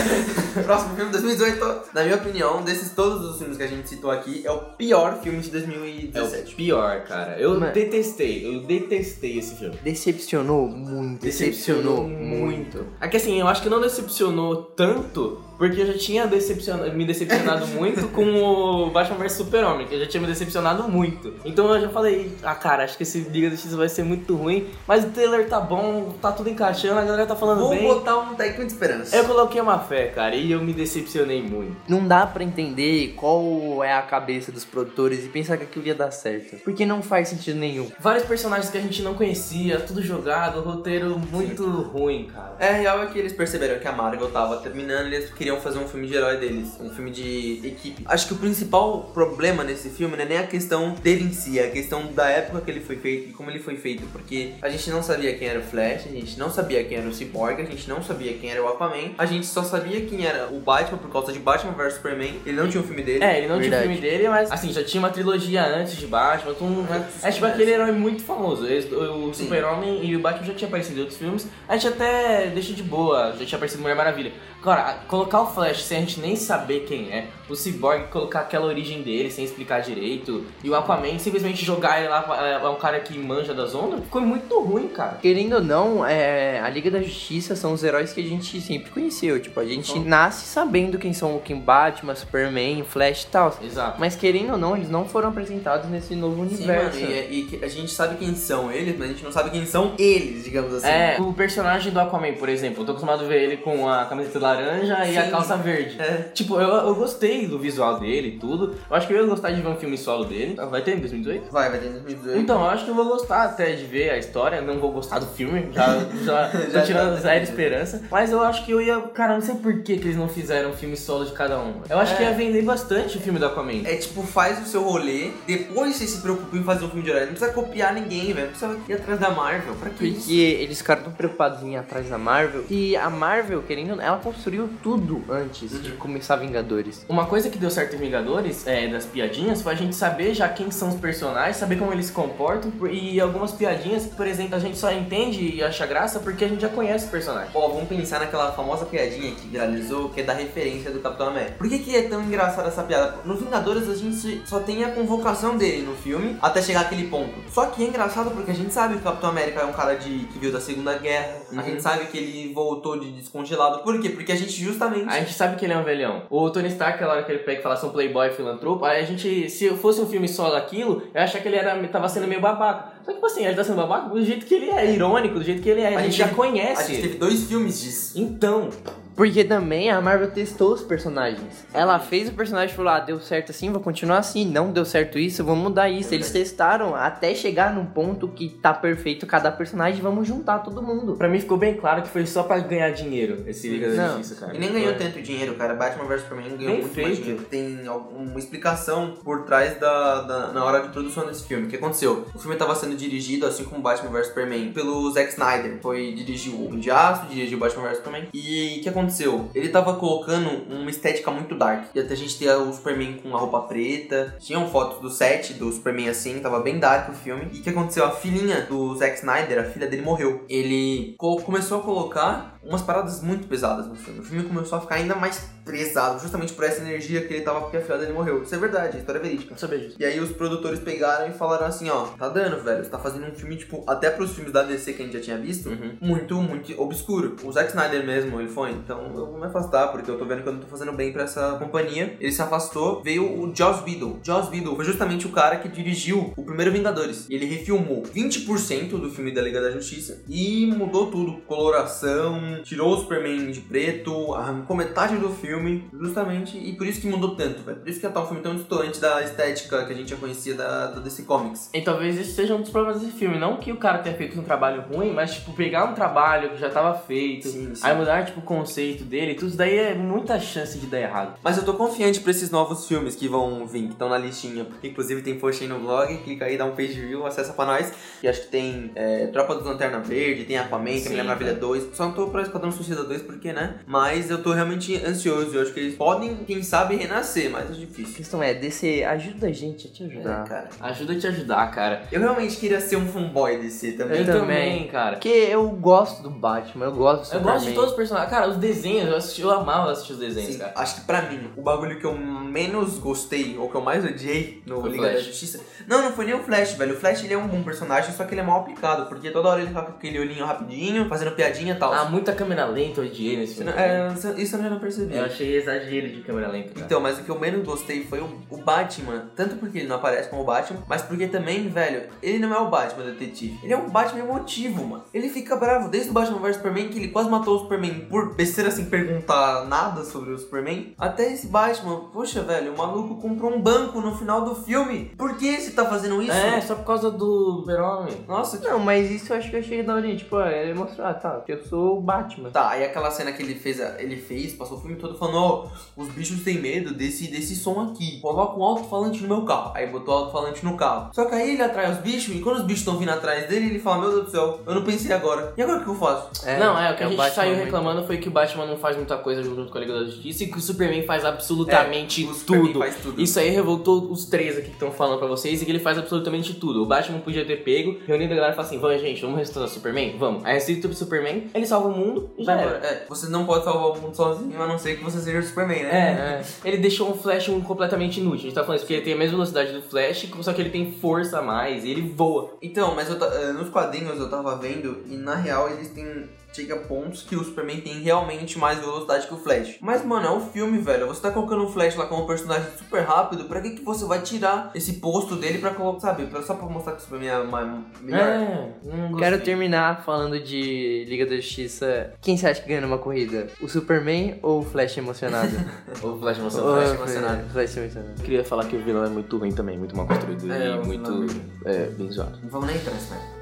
[0.64, 4.40] Próximo filme, 2018, na minha opinião, desses todos os filmes que a gente citou aqui,
[4.46, 6.54] é o pior filme de É o 2017.
[6.54, 7.38] pior, cara.
[7.38, 7.74] Eu Mano.
[7.74, 9.76] detestei, eu detestei esse filme.
[9.84, 11.20] Decepcionou muito.
[11.20, 12.86] Decepcionou muito.
[13.02, 17.04] É que assim, eu acho que não decepcionou tanto, porque eu já tinha decepciona- me
[17.04, 21.34] decepcionado muito com o Batman vs Super-Homem, que eu já tinha me decepcionado muito.
[21.44, 24.34] Então eu já falei, ah cara, acho que esse Liga da Justiça vai ser muito
[24.34, 27.82] ruim, mas o trailer tá bom, tá tudo encaixando, a galera tá falando Vou bem.
[27.82, 29.16] botar um técnico de esperança.
[29.16, 31.76] Eu coloquei uma fé, cara, e eu me decepcionei muito.
[31.88, 35.94] Não dá pra entender qual é a cabeça dos produtores e pensar que aquilo ia
[35.94, 36.56] dar certo.
[36.64, 37.90] Porque não faz sentido nenhum.
[38.00, 42.56] Vários personagens que a gente não conhecia, tudo jogado, roteiro muito ruim, cara.
[42.58, 45.78] É, real é que eles perceberam que a Marvel tava terminando e eles queriam fazer
[45.78, 48.02] um filme de herói deles, um filme de equipe.
[48.06, 51.58] Acho que o principal problema nesse filme não é nem a questão dele em si,
[51.58, 54.52] é a questão da época que ele foi feito e como ele foi feito, porque
[54.60, 57.14] a gente não sabia quem era o Flash, a gente não sabia quem era o
[57.14, 60.48] Cyborg, a gente não sabia quem era o Aquaman, a gente só sabia quem era
[60.52, 63.22] o Batman por causa de Batman vs Superman, ele não tinha um filme dele.
[63.24, 63.82] É, ele não tinha o Verdade.
[63.84, 66.52] filme dele, mas assim, já tinha uma trilogia antes de Batman.
[66.52, 66.86] Então,
[67.22, 68.64] é tipo aquele herói muito famoso.
[68.64, 69.32] O.
[69.34, 71.46] Super-Homem e o Batman já tinha aparecido em outros filmes.
[71.68, 74.32] A gente até deixa de boa, já tinha aparecido Mulher Maravilha.
[74.60, 74.94] Agora, a-
[75.36, 79.02] colocar o Flash sem a gente nem saber quem é, o Cyborg colocar aquela origem
[79.02, 82.98] dele sem explicar direito, e o Aquaman simplesmente jogar ele lá, é é um cara
[83.00, 85.18] que manja das ondas, ficou muito ruim, cara.
[85.20, 88.90] Querendo ou não, é, a Liga da Justiça são os heróis que a gente sempre
[88.90, 89.40] conheceu.
[89.40, 93.56] Tipo, a gente nasce sabendo quem são quem Batman, Superman, Flash e tal.
[93.62, 94.00] Exato.
[94.00, 97.00] Mas querendo ou não, eles não foram apresentados nesse novo Sim, universo.
[97.00, 99.50] mano, e, e que a gente sabe quem são eles, mas a gente não sabe
[99.50, 100.88] quem são eles, digamos assim.
[100.88, 104.06] É, o personagem do Aquaman, por exemplo, eu tô acostumado a ver ele com a
[104.06, 106.00] camiseta laranja e a Calça verde.
[106.00, 106.28] É.
[106.34, 108.74] Tipo, eu, eu gostei do visual dele e tudo.
[108.88, 110.56] Eu acho que eu ia gostar de ver um filme solo dele.
[110.70, 111.50] Vai ter em 2018?
[111.50, 112.38] Vai, vai ter em 2018.
[112.38, 114.60] Então, eu acho que eu vou gostar até de ver a história.
[114.60, 117.20] Não vou gostar do filme, já, já, Já tô tirando tá.
[117.20, 118.02] zero esperança.
[118.10, 119.00] Mas eu acho que eu ia.
[119.14, 121.74] Cara, não sei por que, que eles não fizeram um filme solo de cada um.
[121.88, 122.16] Eu acho É.
[122.16, 123.82] que ia vender bastante o filme do Aquaman.
[123.84, 127.10] É tipo, faz o seu rolê, depois você se preocupa em fazer um filme de
[127.10, 127.22] herói.
[127.26, 128.46] Não precisa copiar ninguém, velho.
[128.46, 129.74] Não precisa ir atrás da Marvel.
[129.74, 130.20] Pra que isso?
[130.20, 132.64] Porque eles ficaram tão preocupados em ir atrás da Marvel.
[132.70, 137.04] E a Marvel, querendo ou não, ela construiu tudo antes de começar Vingadores.
[137.08, 140.48] Uma coisa que deu certo em Vingadores, é, das piadinhas, foi a gente saber já
[140.48, 144.54] quem são os personagens, saber como eles se comportam e algumas piadinhas que, por exemplo,
[144.54, 147.50] a gente só entende e acha graça porque a gente já conhece o personagem.
[147.54, 151.54] Ó, vamos pensar naquela famosa piadinha que viralizou, que é da referência do Capitão América.
[151.58, 153.16] Por que, que é tão engraçada essa piada?
[153.24, 157.32] No Vingadores a gente só tem a convocação dele no filme até chegar aquele ponto.
[157.52, 159.94] Só que é engraçado porque a gente sabe que o Capitão América é um cara
[159.94, 161.36] de, que veio da Segunda Guerra.
[161.52, 161.62] A Uhum.
[161.64, 163.78] gente sabe que ele voltou de descongelado.
[163.80, 164.10] Por quê?
[164.10, 165.05] Porque a gente justamente.
[165.08, 166.22] A gente sabe que ele é um velhão.
[166.30, 169.04] O Tony Stark, aquela hora que ele pega e fala, um playboy filantropo, aí a
[169.06, 172.26] gente, se fosse um filme só daquilo, eu ia achar que ele era, tava sendo
[172.26, 172.92] meio babaca.
[173.04, 175.44] Só que, tipo assim, ele tá sendo babaca do jeito que ele é, irônico, do
[175.44, 175.94] jeito que ele é.
[175.96, 176.82] A, gente, já teve- conhece.
[176.82, 178.18] A gente teve dois filmes disso.
[178.20, 178.70] Então,
[179.16, 181.66] Porque também a Marvel testou os personagens.
[181.72, 184.44] Ela fez o personagem e falou: ah, deu certo assim, vou continuar assim.
[184.44, 186.12] Não deu certo isso, vamos mudar isso.
[186.14, 191.14] Eles testaram até chegar num ponto que tá perfeito cada personagem, vamos juntar todo mundo.
[191.16, 194.08] Pra mim ficou bem claro que foi só pra ganhar dinheiro esse Liga da.
[194.08, 194.54] Justiça, cara.
[194.54, 194.98] E nem ganhou Foi.
[195.06, 195.74] tanto dinheiro, cara.
[195.74, 197.42] Batman vs Superman ganhou Bem muito mais dinheiro.
[197.44, 201.66] Tem alguma explicação por trás da, da- na hora de produção desse filme.
[201.66, 202.26] O que aconteceu?
[202.34, 205.78] O filme estava sendo dirigido, assim como Batman vs Superman, pelo Zack Snyder.
[205.80, 208.28] Foi dirigiu o Homem de Aço, dirigiu Batman vs Superman.
[208.34, 209.05] E o que aconteceu?
[209.54, 211.86] Ele tava colocando uma estética muito dark.
[211.94, 214.36] E até a gente ter o Superman com a roupa preta.
[214.40, 217.48] Tinham fotos do set do Superman assim, tava bem dark o filme.
[217.52, 218.04] E o que aconteceu?
[218.04, 220.44] A filhinha do Zack Snyder, a filha dele morreu.
[220.48, 224.20] Ele co- começou a colocar umas paradas muito pesadas no filme.
[224.20, 227.60] O filme começou a ficar ainda mais pesado, justamente por essa energia que ele tava
[227.60, 228.42] porque a filha dele morreu.
[228.42, 229.50] Isso é verdade, história é verídica.
[229.50, 229.96] Não sabia disso.
[229.98, 233.26] E aí os produtores pegaram e falaram assim, ó, tá dando, velho, você tá fazendo
[233.26, 235.96] um filme, tipo, até pros filmes da DC que a gente já tinha visto, Uhum.
[236.00, 237.34] muito, muito obscuro.
[237.42, 240.42] O Zack Snyder mesmo, ele foi, então eu vou me afastar, porque eu tô vendo
[240.42, 242.16] que eu não tô fazendo bem pra essa companhia.
[242.20, 244.20] Ele se afastou, veio o Joss Whedon.
[244.22, 247.26] Joss Whedon foi justamente o cara que dirigiu o primeiro Vingadores.
[247.30, 251.38] Ele refilmou 20% do filme da Liga da Justiça e mudou tudo.
[251.46, 257.06] Coloração, tirou o Superman de preto, arrancou metade do filme, justamente, e por isso que
[257.06, 257.78] mudou tanto, velho.
[257.78, 260.54] Por isso que tá um filme tão distante da estética que a gente já conhecia
[260.54, 261.70] da, da DC Comics.
[261.74, 263.38] E talvez esse seja um dos problemas desse filme.
[263.38, 266.56] Não que o cara tenha feito um trabalho ruim, mas, tipo, pegar um trabalho que
[266.58, 267.80] já tava feito, Sim, sim.
[267.84, 271.34] aí mudar, tipo, o conceito dele, tudo isso daí é muita chance de dar errado.
[271.42, 274.64] Mas eu tô confiante pra esses novos filmes que vão vir, que estão na listinha.
[274.64, 277.66] Porque inclusive tem post aí no blog, clica aí, dá um page view, acessa pra
[277.66, 277.92] nós.
[278.22, 281.54] E acho que tem é, Tropa dos Lanterna Verde, tem Aquaman, tem Sim, Mulher Maravilha
[281.54, 281.94] 2.
[281.94, 283.76] Só não tô pra Esquadrão Suicida 2 porque, né?
[283.86, 285.54] Mas eu tô realmente ansioso.
[285.54, 288.14] Eu acho que eles podem, quem sabe, renascer, mas é A difícil.
[288.14, 290.44] questão é, DC, ajuda a gente a te É, ajudar.
[290.44, 290.68] cara.
[290.80, 292.02] Ajuda a te ajudar, cara.
[292.10, 294.20] Eu realmente queria ser um fanboy DC também.
[294.20, 294.40] Eu também.
[294.40, 295.12] também, cara.
[295.16, 297.52] Porque eu gosto do Batman, eu gosto do Eu Superman.
[297.54, 298.30] gosto de todos os personagens.
[298.30, 300.72] Cara, os desenhos, eu, assisti, eu amava assistir os desenhos, Sim, cara.
[300.76, 304.62] acho que pra mim, o bagulho que eu menos gostei, ou que eu mais odiei
[304.66, 305.24] no Foi Liga da Flash.
[305.26, 305.60] Justiça.
[305.86, 306.94] Não, não foi nem o Flash, velho.
[306.94, 309.48] O Flash ele é um bom personagem, só que ele é mal aplicado, porque toda
[309.48, 311.92] hora ele tá com aquele olhinho rapidinho, fazendo piadinha e tal.
[311.92, 313.72] Ah, muita câmera lenta eu odiei nesse filme.
[313.72, 315.16] É, isso eu já não percebi.
[315.16, 316.86] Eu achei exagero de câmera lenta, cara.
[316.86, 319.30] Então, mas o que eu menos gostei foi o, o Batman.
[319.34, 322.58] Tanto porque ele não aparece como o Batman, mas porque também, velho, ele não é
[322.58, 323.58] o Batman detetive.
[323.62, 325.04] Ele é um Batman emotivo, mano.
[325.12, 328.34] Ele fica bravo desde o Batman vs Superman, que ele quase matou o Superman por
[328.34, 330.94] besteira sem perguntar nada sobre o Superman.
[330.98, 335.12] Até esse Batman, poxa, velho, o maluco comprou um banco no final do filme.
[335.16, 336.32] Por que você tá fazendo isso?
[336.32, 338.24] É, só por causa do Super-Homem.
[338.28, 340.16] Nossa, que Não, mas isso eu acho que eu achei da hora.
[340.16, 342.15] Tipo, ele mostrou, ah, tá, eu sou o Batman.
[342.50, 345.66] Tá, aí aquela cena que ele fez, ele fez, passou o filme todo falando, ó,
[345.96, 348.20] os bichos têm medo desse, desse som aqui.
[348.20, 349.72] Coloca um alto-falante no meu carro.
[349.74, 351.10] Aí botou o alto-falante no carro.
[351.14, 353.66] Só que aí ele atrai os bichos, e quando os bichos estão vindo atrás dele,
[353.66, 355.52] ele fala, meu Deus do céu, eu não pensei agora.
[355.56, 356.46] E agora o que eu faço?
[356.58, 358.66] não, é, o que a o gente Batman saiu muito- reclamando foi que o Batman
[358.66, 361.24] não faz muita coisa junto com a Liga da Justiça e que o Superman faz
[361.24, 362.78] absolutamente É, o Superman tudo.
[362.78, 363.20] faz tudo.
[363.20, 365.98] Isso aí revoltou os três aqui que estão falando pra vocês e que ele faz
[365.98, 366.82] absolutamente tudo.
[366.82, 369.64] O Batman podia ter pego, reunido a galera e falar assim: vamos, gente, vamos ressuscitar
[369.64, 370.16] o Superman?
[370.18, 370.44] Vamos.
[370.44, 372.05] Aí ressuscita o Superman, ele salva o mundo
[372.36, 372.76] e já Vai era.
[372.76, 372.86] embora.
[372.92, 375.42] É, você não pode salvar o mundo sozinho, a não ser que você seja o
[375.42, 376.42] Superman, né?
[376.64, 378.38] É, ele deixou um Flash um completamente inútil.
[378.38, 380.60] A gente tá falando isso porque ele tem a mesma velocidade do Flash, só que
[380.60, 382.50] ele tem força a mais e ele voa.
[382.62, 386.28] Então, mas eu eh, nos quadrinhos eu tava vendo e na real eles têm.
[386.52, 389.76] Chega a pontos que o Superman tem realmente mais velocidade que o Flash.
[389.80, 391.06] Mas, mano, é um filme, velho.
[391.06, 394.04] Você tá colocando o Flash lá como um personagem super rápido, pra que, que você
[394.04, 396.28] vai tirar esse posto dele pra colocar, sabe?
[396.44, 397.68] Só pra mostrar que o Superman é mais,
[398.00, 398.20] melhor?
[398.20, 398.74] É.
[399.18, 402.12] Quero terminar falando de Liga da Justiça.
[402.20, 403.48] Quem você acha que ganha numa corrida?
[403.60, 405.50] O Superman ou o Flash emocionado?
[406.02, 406.76] O Flash Ou emocionado.
[406.76, 407.50] Flash o emocionado.
[407.50, 408.14] Flash emocionado.
[408.18, 410.78] Eu queria falar que o vilão é muito ruim também, muito mal construído É, e
[410.86, 411.26] muito
[411.64, 412.38] é é, bem zoado.
[412.42, 413.35] Não vamos nem entrar nesse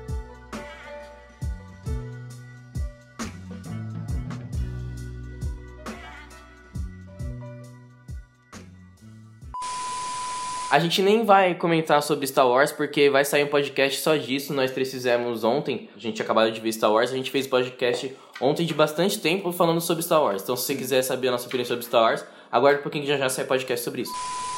[10.74, 14.52] A gente nem vai comentar sobre Star Wars porque vai sair um podcast só disso.
[14.52, 15.88] Nós três fizemos ontem.
[15.94, 17.12] A gente acabou de ver Star Wars.
[17.12, 20.42] A gente fez podcast ontem de bastante tempo falando sobre Star Wars.
[20.42, 23.08] Então, se você quiser saber a nossa opinião sobre Star Wars, aguarde um pouquinho que
[23.08, 24.53] já já sai podcast sobre isso.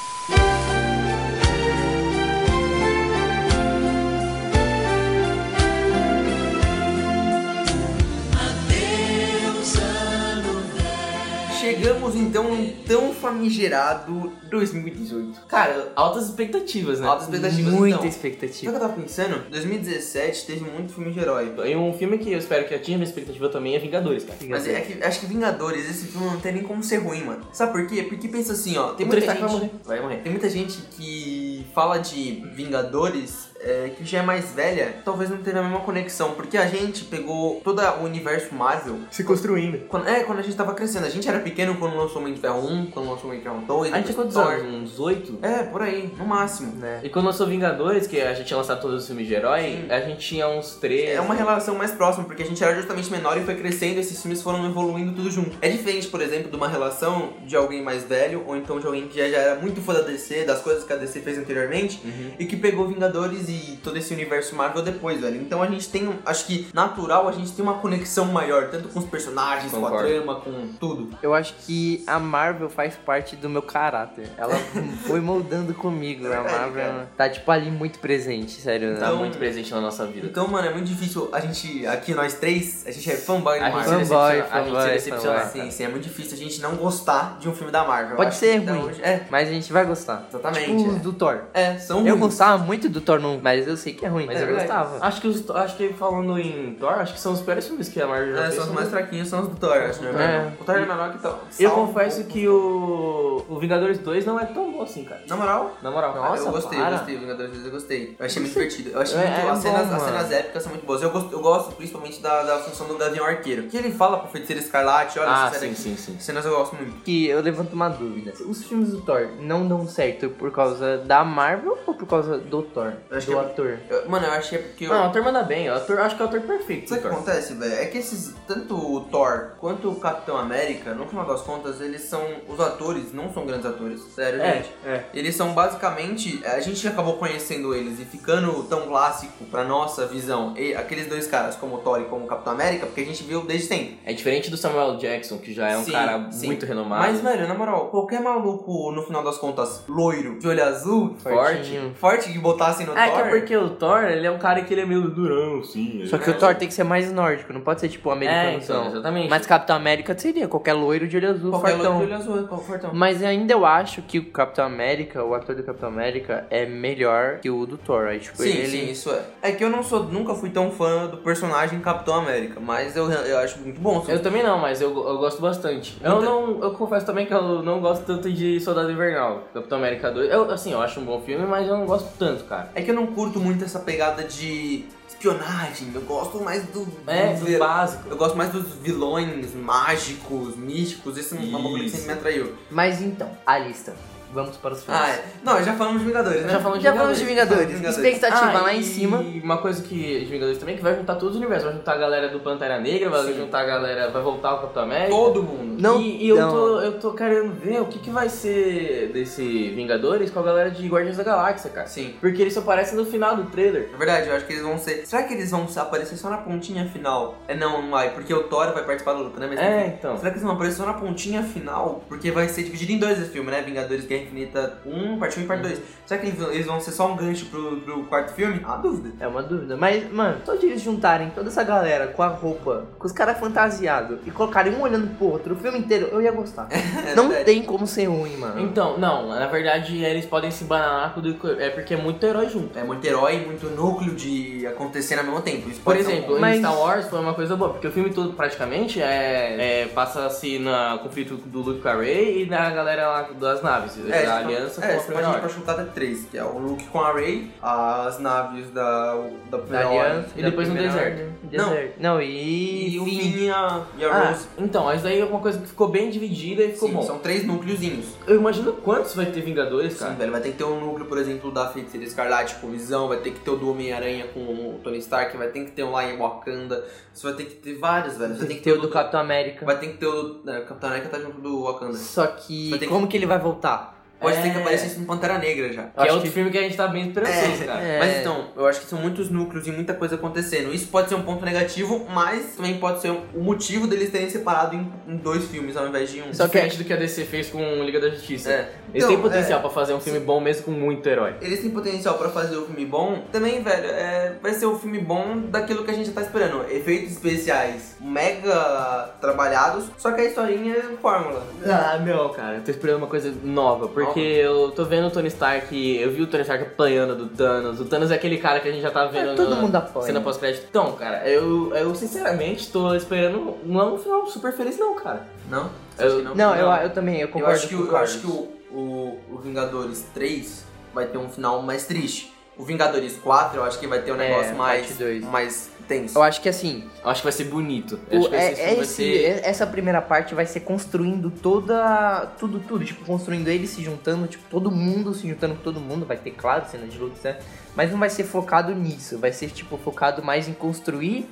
[12.42, 15.42] Num tão famigerado 2018.
[15.46, 17.06] Cara, altas expectativas, né?
[17.06, 17.98] Altas expectativas Muita então.
[17.98, 18.72] Sabe o expectativa.
[18.72, 19.50] que eu tava pensando?
[19.50, 21.52] 2017 teve muito filme de herói.
[21.64, 24.38] E um filme que eu espero que atinja minha expectativa também é Vingadores, cara.
[24.48, 27.46] Mas é que, acho que Vingadores, esse filme não tem nem como ser ruim, mano.
[27.52, 28.02] Sabe por quê?
[28.02, 29.40] Porque pensa assim, ó, tem O muita gente...
[29.40, 29.70] Vai morrer.
[29.84, 30.16] Vai morrer.
[30.16, 35.38] Tem muita gente que fala de Vingadores é, que já é mais velha, talvez não
[35.38, 38.98] teve a mesma conexão, porque a gente pegou todo o universo Marvel.
[39.10, 39.86] Se construindo.
[39.88, 41.06] Quando, é, quando a gente tava crescendo.
[41.06, 43.38] A gente era pequeno quando lançou o Homem de Ferro 1, quando lançou o Homem
[43.38, 43.92] de Ferro 2.
[43.92, 44.92] A gente tinha quantos anos?
[44.92, 45.38] Uns oito?
[45.42, 46.72] É, por aí, no máximo.
[46.76, 47.00] Né?
[47.02, 50.00] E quando lançou Vingadores, que a gente tinha lançado todos os filmes de herói, a
[50.00, 51.10] gente tinha uns três.
[51.10, 54.00] É uma relação mais próxima, porque a gente era justamente menor e foi crescendo e
[54.00, 55.56] esses filmes foram evoluindo tudo junto.
[55.60, 59.06] É diferente, por exemplo, de uma relação de alguém mais velho, ou então de alguém
[59.08, 62.00] que já, já era muito fã da DC, das coisas que a DC fez anteriormente,
[62.04, 62.30] Uhum.
[62.38, 65.36] e que pegou Vingadores e todo esse universo Marvel depois, velho.
[65.40, 68.88] Então a gente tem, um- acho que natural, a gente tem uma conexão maior, tanto
[68.88, 70.08] com os personagens, com a Concordo.
[70.08, 71.10] trama, com tudo.
[71.22, 74.28] Eu acho que a Marvel faz parte do meu caráter.
[74.36, 74.54] Ela
[75.06, 76.26] foi moldando comigo.
[76.26, 77.08] A Marvel cara.
[77.16, 78.94] tá, tipo, ali muito presente, sério.
[78.98, 80.26] Tá Então- muito presente na nossa vida.
[80.26, 83.66] Então, mano, é muito difícil a gente, aqui nós três, a gente é fanboy A
[83.66, 84.06] se Marvel.
[84.06, 85.40] Fanboy, decepciona- a gente se fanboy, decepciona.
[85.40, 85.62] fanboy.
[85.64, 88.16] Sim, sim, é muito difícil a gente não gostar de um filme da Marvel.
[88.16, 88.78] Pode ser ruim.
[88.84, 90.26] hoje- É, Mas a gente vai gostar.
[90.28, 90.76] exatamente.
[90.76, 90.98] Tipo, é.
[90.98, 91.40] do Thor.
[91.54, 92.20] É, são Eu ruins.
[92.20, 94.66] gostava muito do Thor 1, mas eu sei que é ruim, mas É eu verdade.
[94.68, 95.06] gostava.
[95.06, 98.00] Acho que, os, acho que falando em Thor, acho que são os piores filmes que
[98.00, 98.54] a Marvel já É, fez.
[98.56, 100.10] são os mais fraquinhos, são os do Thor, acho, né?
[100.10, 100.38] É.
[100.42, 100.56] mano?
[100.60, 101.28] O Thor Ragnarok tá...
[101.58, 105.22] Eu salva um confesso que o, o Vingadores 2 não é tão bom assim, cara.
[105.28, 106.14] Na moral, Na moral.
[106.14, 106.88] Nossa, eu gostei, para.
[106.90, 108.16] eu gostei, Vingadores 2 eu gostei.
[108.18, 108.90] Eu achei muito divertido.
[108.90, 109.40] Eu achei É, muito.
[109.46, 111.02] é as, cenas, bom, as cenas épicas são muito boas.
[111.02, 113.64] Eu gosto, eu gosto principalmente da, da função do Gavião Arqueiro.
[113.64, 115.74] Que ele fala pro feiticeiro escarlate, olha Ah, sim, aqui.
[115.74, 116.16] sim, sim.
[116.18, 117.02] Cenas eu gosto muito.
[117.04, 118.32] Que eu levanto uma dúvida.
[118.46, 122.62] Os filmes do Thor não dão certo por causa da Marvel ou por causa do
[122.62, 122.92] Thor?
[123.26, 123.78] Acho do que é- ator?
[124.04, 124.84] Eu- mano, eu achei porque.
[124.86, 125.68] eu- Não, o ator manda bem.
[125.70, 126.88] O ator, acho que é o ator perfeito.
[126.88, 127.18] Sabe o que Thor.
[127.18, 127.74] acontece, velho?
[127.74, 132.02] É que esses, tanto o Thor quanto o Capitão América, no final das contas, eles
[132.02, 132.22] são.
[132.48, 134.00] Os atores não são grandes atores.
[134.14, 134.70] Sério, É, gente.
[134.84, 135.04] é.
[135.14, 136.40] Eles são basicamente.
[136.44, 140.54] A gente acabou conhecendo eles e ficando tão clássico pra nossa visão.
[140.56, 143.22] E aqueles dois caras, como o Thor e como o Capitão América, porque a gente
[143.24, 143.98] viu desde sempre.
[144.04, 146.46] É diferente do Samuel Jackson, que já é um Sim, cara sim.
[146.46, 147.02] muito renomado.
[147.02, 151.92] Mas, velho, na moral, qualquer maluco, no final das contas, loiro, de olho azul, Forte.
[151.96, 153.26] Forte que botassem no É, que Thor.
[153.26, 156.04] é porque o Thor, ele é um cara que ele é meio durão, assim.
[156.06, 158.58] Só que o Thor tem que ser mais nórdico, não pode ser tipo É, americano.
[158.62, 159.30] então, exatamente.
[159.30, 161.92] Mas Capitão América seria qualquer loiro de olho azul, Qualquer fortão.
[161.98, 162.90] loiro de olho azul, qual- fortão.
[162.92, 167.38] Mas ainda eu acho que o Capitão América, o ator do Capitão América, é melhor
[167.40, 168.06] que o do Thor.
[168.06, 168.66] Aí, tipo, Sim, ele...
[168.66, 169.22] sim, isso é.
[169.42, 173.10] É que eu não sou, nunca fui tão fã do personagem Capitão América, mas eu,
[173.10, 174.04] eu acho muito bom.
[174.08, 175.98] Eu também não, mas eu, eu gosto bastante.
[176.02, 176.62] Eu Muita- não.
[176.62, 180.30] Eu confesso também que eu não gosto tanto de Soldado Invernal, Capitão América 2.
[180.30, 182.70] Eu, assim, eu acho um bom filme, mas eu não gosto tanto, cara.
[182.74, 186.86] É que eu não curto muito essa pegada de espionagem, eu gosto mais do...
[187.06, 188.08] É, do ver- básico.
[188.08, 192.54] Eu gosto mais dos vilões mágicos, místicos, esse é uma coisa que sempre me atraiu.
[192.70, 193.94] Mas então, a lista.
[194.32, 195.00] Vamos para os filmes.
[195.02, 195.24] Ah, é.
[195.42, 196.52] Não, já falamos de Vingadores, né?
[196.52, 197.66] Já falamos Já falamos de Vingadores.
[197.66, 197.96] Vingadores.
[197.96, 199.18] Expectativa Ah, lá em e cima.
[199.18, 201.64] uma coisa que de Vingadores também, que vai juntar todos os universos.
[201.68, 203.36] Vai juntar a galera do Pantera Negra, vai Sim.
[203.36, 204.10] juntar a galera.
[204.10, 205.10] Vai voltar o Capitão América.
[205.10, 205.80] Todo mundo.
[205.80, 206.50] Não, e, e eu, não.
[206.50, 210.70] tô, eu tô querendo ver o que, que vai ser desse Vingadores com a galera
[210.70, 211.86] de Guardiões da Galáxia, cara.
[211.86, 212.14] Sim.
[212.20, 213.88] Porque eles só aparecem no final do trailer.
[213.92, 215.06] É verdade, eu acho que eles vão ser.
[215.06, 217.36] Será que eles vão aparecer só na pontinha final?
[217.48, 219.46] É não, não vai, porque o Thor vai participar da luta, né?
[219.48, 219.94] Mas, É, enfim.
[219.98, 220.16] então.
[220.18, 222.02] Será que eles vão aparecer só na pontinha final?
[222.08, 223.62] Porque vai ser dividido em dois esse filme, né?
[223.62, 225.80] Vingadores Guerra Infinita 1, parte 1 e parte 2.
[226.06, 228.60] Será que eles vão- ser só um gancho pro, pro quarto filme?
[228.64, 229.12] Ah, dúvida.
[229.18, 229.76] É uma dúvida.
[229.76, 233.38] Mas, mano, só de eles juntarem toda essa galera com a roupa, com os caras
[233.38, 236.68] fantasiados e colocarem um olhando pro outro o filme inteiro, eu ia gostar.
[237.06, 237.44] É não verdade.
[237.44, 238.60] tem como ser ruim, mano.
[238.60, 242.48] Então, não, na verdade eles podem se bananar com o- é porque é muito herói
[242.48, 242.76] junto.
[242.78, 245.68] É muito herói, muito núcleo de acontecer ao mesmo tempo.
[245.68, 246.38] Isso Por exemplo.
[246.40, 249.86] Mas- em Star Wars foi uma coisa boa, porque o filme todo praticamente é, é-
[249.94, 254.22] passa-se no conflito do Luke com a Rey e da galera lá das naves, É,
[254.26, 255.56] da você aliança pode- é, com a você primeira pode ordem.
[255.58, 259.14] chutar até três, que é o Luke com a Rey, as naves da,
[259.50, 260.16] da Da aliança.
[260.16, 260.24] ordem.
[260.36, 261.36] E depois no deserto.
[261.46, 262.00] Deserto.
[262.00, 262.94] Não, e.
[262.94, 263.18] E o Finn.
[263.20, 264.46] Finn e a, e a Ah, Rose.
[264.58, 267.02] então, mas daí é uma coisa que ficou bem dividida e ficou Sim, bom.
[267.02, 268.06] são três núcleozinhos.
[268.26, 270.14] Eu imagino quantos vai ter Vingadores, Sim, cara.
[270.14, 273.18] velho, vai ter que ter um núcleo, por exemplo, da Feiticeira Escarlate com Visão, vai
[273.18, 275.92] ter que ter o do Homem-Aranha com o Tony Stark, vai ter que ter um
[275.92, 278.34] lá em Wakanda, você vai ter que ter vários, velho.
[278.34, 279.64] Você Tem que ter o do Capitão América.
[279.64, 280.50] Vai ter que ter o do...
[280.50, 281.94] é, o Capitão América tá junto do Wakanda.
[281.96, 282.70] Só que.
[282.70, 283.95] Vai ter que- Como que ele vai voltar?
[284.18, 284.42] Pode É.
[284.42, 285.82] ser que aparecesse no Pantera Negra já.
[285.84, 287.80] Que acho é outro que- filme que a gente tá bem esperançoso, cara.
[287.82, 287.98] É.
[287.98, 290.72] Mas então, eu acho que são muitos núcleos e muita coisa acontecendo.
[290.74, 294.74] Isso pode ser um ponto negativo, mas também pode ser o motivo deles terem separado
[294.74, 296.32] em, em dois filmes ao invés de um.
[296.32, 298.50] Só Diferente do que a DC fez com Liga da Justiça.
[298.50, 298.72] É.
[298.92, 299.62] Eles Então, têm potencial é.
[299.62, 301.34] pra fazer um filme bom mesmo com muito herói.
[301.42, 303.22] Eles têm potencial pra fazer o filme bom.
[303.30, 306.64] Também, velho, é, vai ser um filme bom daquilo que a gente já tá esperando.
[306.70, 311.46] Efeitos especiais mega trabalhados, só que a historinha é fórmula.
[311.66, 315.28] Ah, não, cara, eu tô esperando uma coisa nova, porque eu tô vendo o Tony
[315.28, 317.80] Stark, eu vi o Tony Stark apanhando do Thanos.
[317.80, 320.06] O Thanos é aquele cara que a gente já tá vendo É, todo mundo apanha.
[320.06, 320.66] cena pós-crédito.
[320.68, 325.26] Então, cara, eu, eu sinceramente tô esperando não é um final super feliz não, cara.
[325.50, 325.70] Não?
[325.98, 326.34] Eu- não?
[326.34, 326.76] Não, eu, Não.
[326.78, 329.38] eu também, eu Eu concordo acho que, com o eu acho que o, o, o
[329.38, 332.32] Vingadores 3 vai ter um final mais triste.
[332.58, 335.22] O Vingadores 4, eu acho que vai ter um É, negócio mais, parte dois.
[335.24, 336.18] mais tenso.
[336.18, 337.98] Eu acho que assim, Eu acho que vai ser bonito.
[338.10, 339.24] Eu acho o- que é, esse é esse- ser...
[339.24, 342.26] é- essa primeira parte vai ser construindo toda.
[342.38, 342.84] Tudo, tudo.
[342.84, 346.04] Tipo, construindo eles se juntando, tipo, todo mundo se juntando com todo mundo.
[346.06, 347.38] Vai ter, claro, cena de luta, né?
[347.74, 349.18] Mas não vai ser focado nisso.
[349.18, 351.28] Vai ser, tipo, focado mais em construir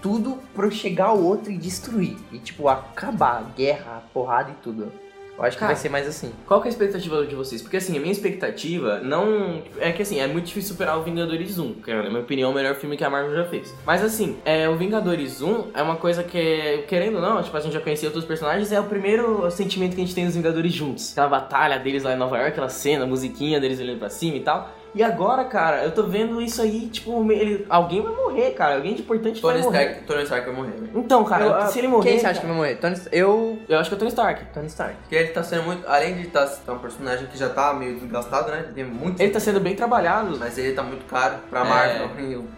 [0.00, 2.16] tudo pra chegar ao outro e destruir.
[2.32, 4.92] E, tipo, acabar a guerra, a porrada e tudo.
[5.38, 6.32] Eu acho que Cara, vai ser mais assim.
[6.46, 7.62] Qual que é a expectativa de vocês?
[7.62, 9.62] Porque assim, a minha expectativa não.
[9.78, 12.52] É que assim, é muito difícil superar o Vingadores 1, que na minha opinião é
[12.52, 13.72] o melhor filme que a Marvel já fez.
[13.86, 17.60] Mas assim, é, o Vingadores 1 é uma coisa que, querendo ou não, tipo, a
[17.60, 20.72] gente já conhecia outros personagens, é o primeiro sentimento que a gente tem dos Vingadores
[20.72, 21.12] juntos.
[21.12, 24.36] Aquela batalha deles lá em Nova York, aquela cena, a musiquinha deles olhando pra cima
[24.36, 24.70] e tal.
[24.94, 28.76] E agora, cara, eu tô vendo isso aí, tipo, ele, alguém vai morrer, cara.
[28.76, 29.82] Alguém de importante Tony vai morrer.
[29.84, 30.90] Stark, Tony Stark vai morrer, velho.
[30.94, 32.10] Então, cara, Eu- se ele morrer.
[32.10, 32.74] Quem você acha que vai morrer?
[32.76, 33.58] Tony, eu.
[33.68, 34.44] Eu acho que é o Tony Stark.
[34.52, 34.96] Tony Stark.
[35.02, 35.86] Porque ele tá sendo muito.
[35.86, 38.64] Além de estar tá, um personagem que já tá meio desgastado, né?
[38.74, 39.20] Tem muito.
[39.20, 40.36] Ele tá sendo bem trabalhado.
[40.38, 41.64] Mas ele tá muito caro pra É.
[41.64, 42.48] Marvel e o.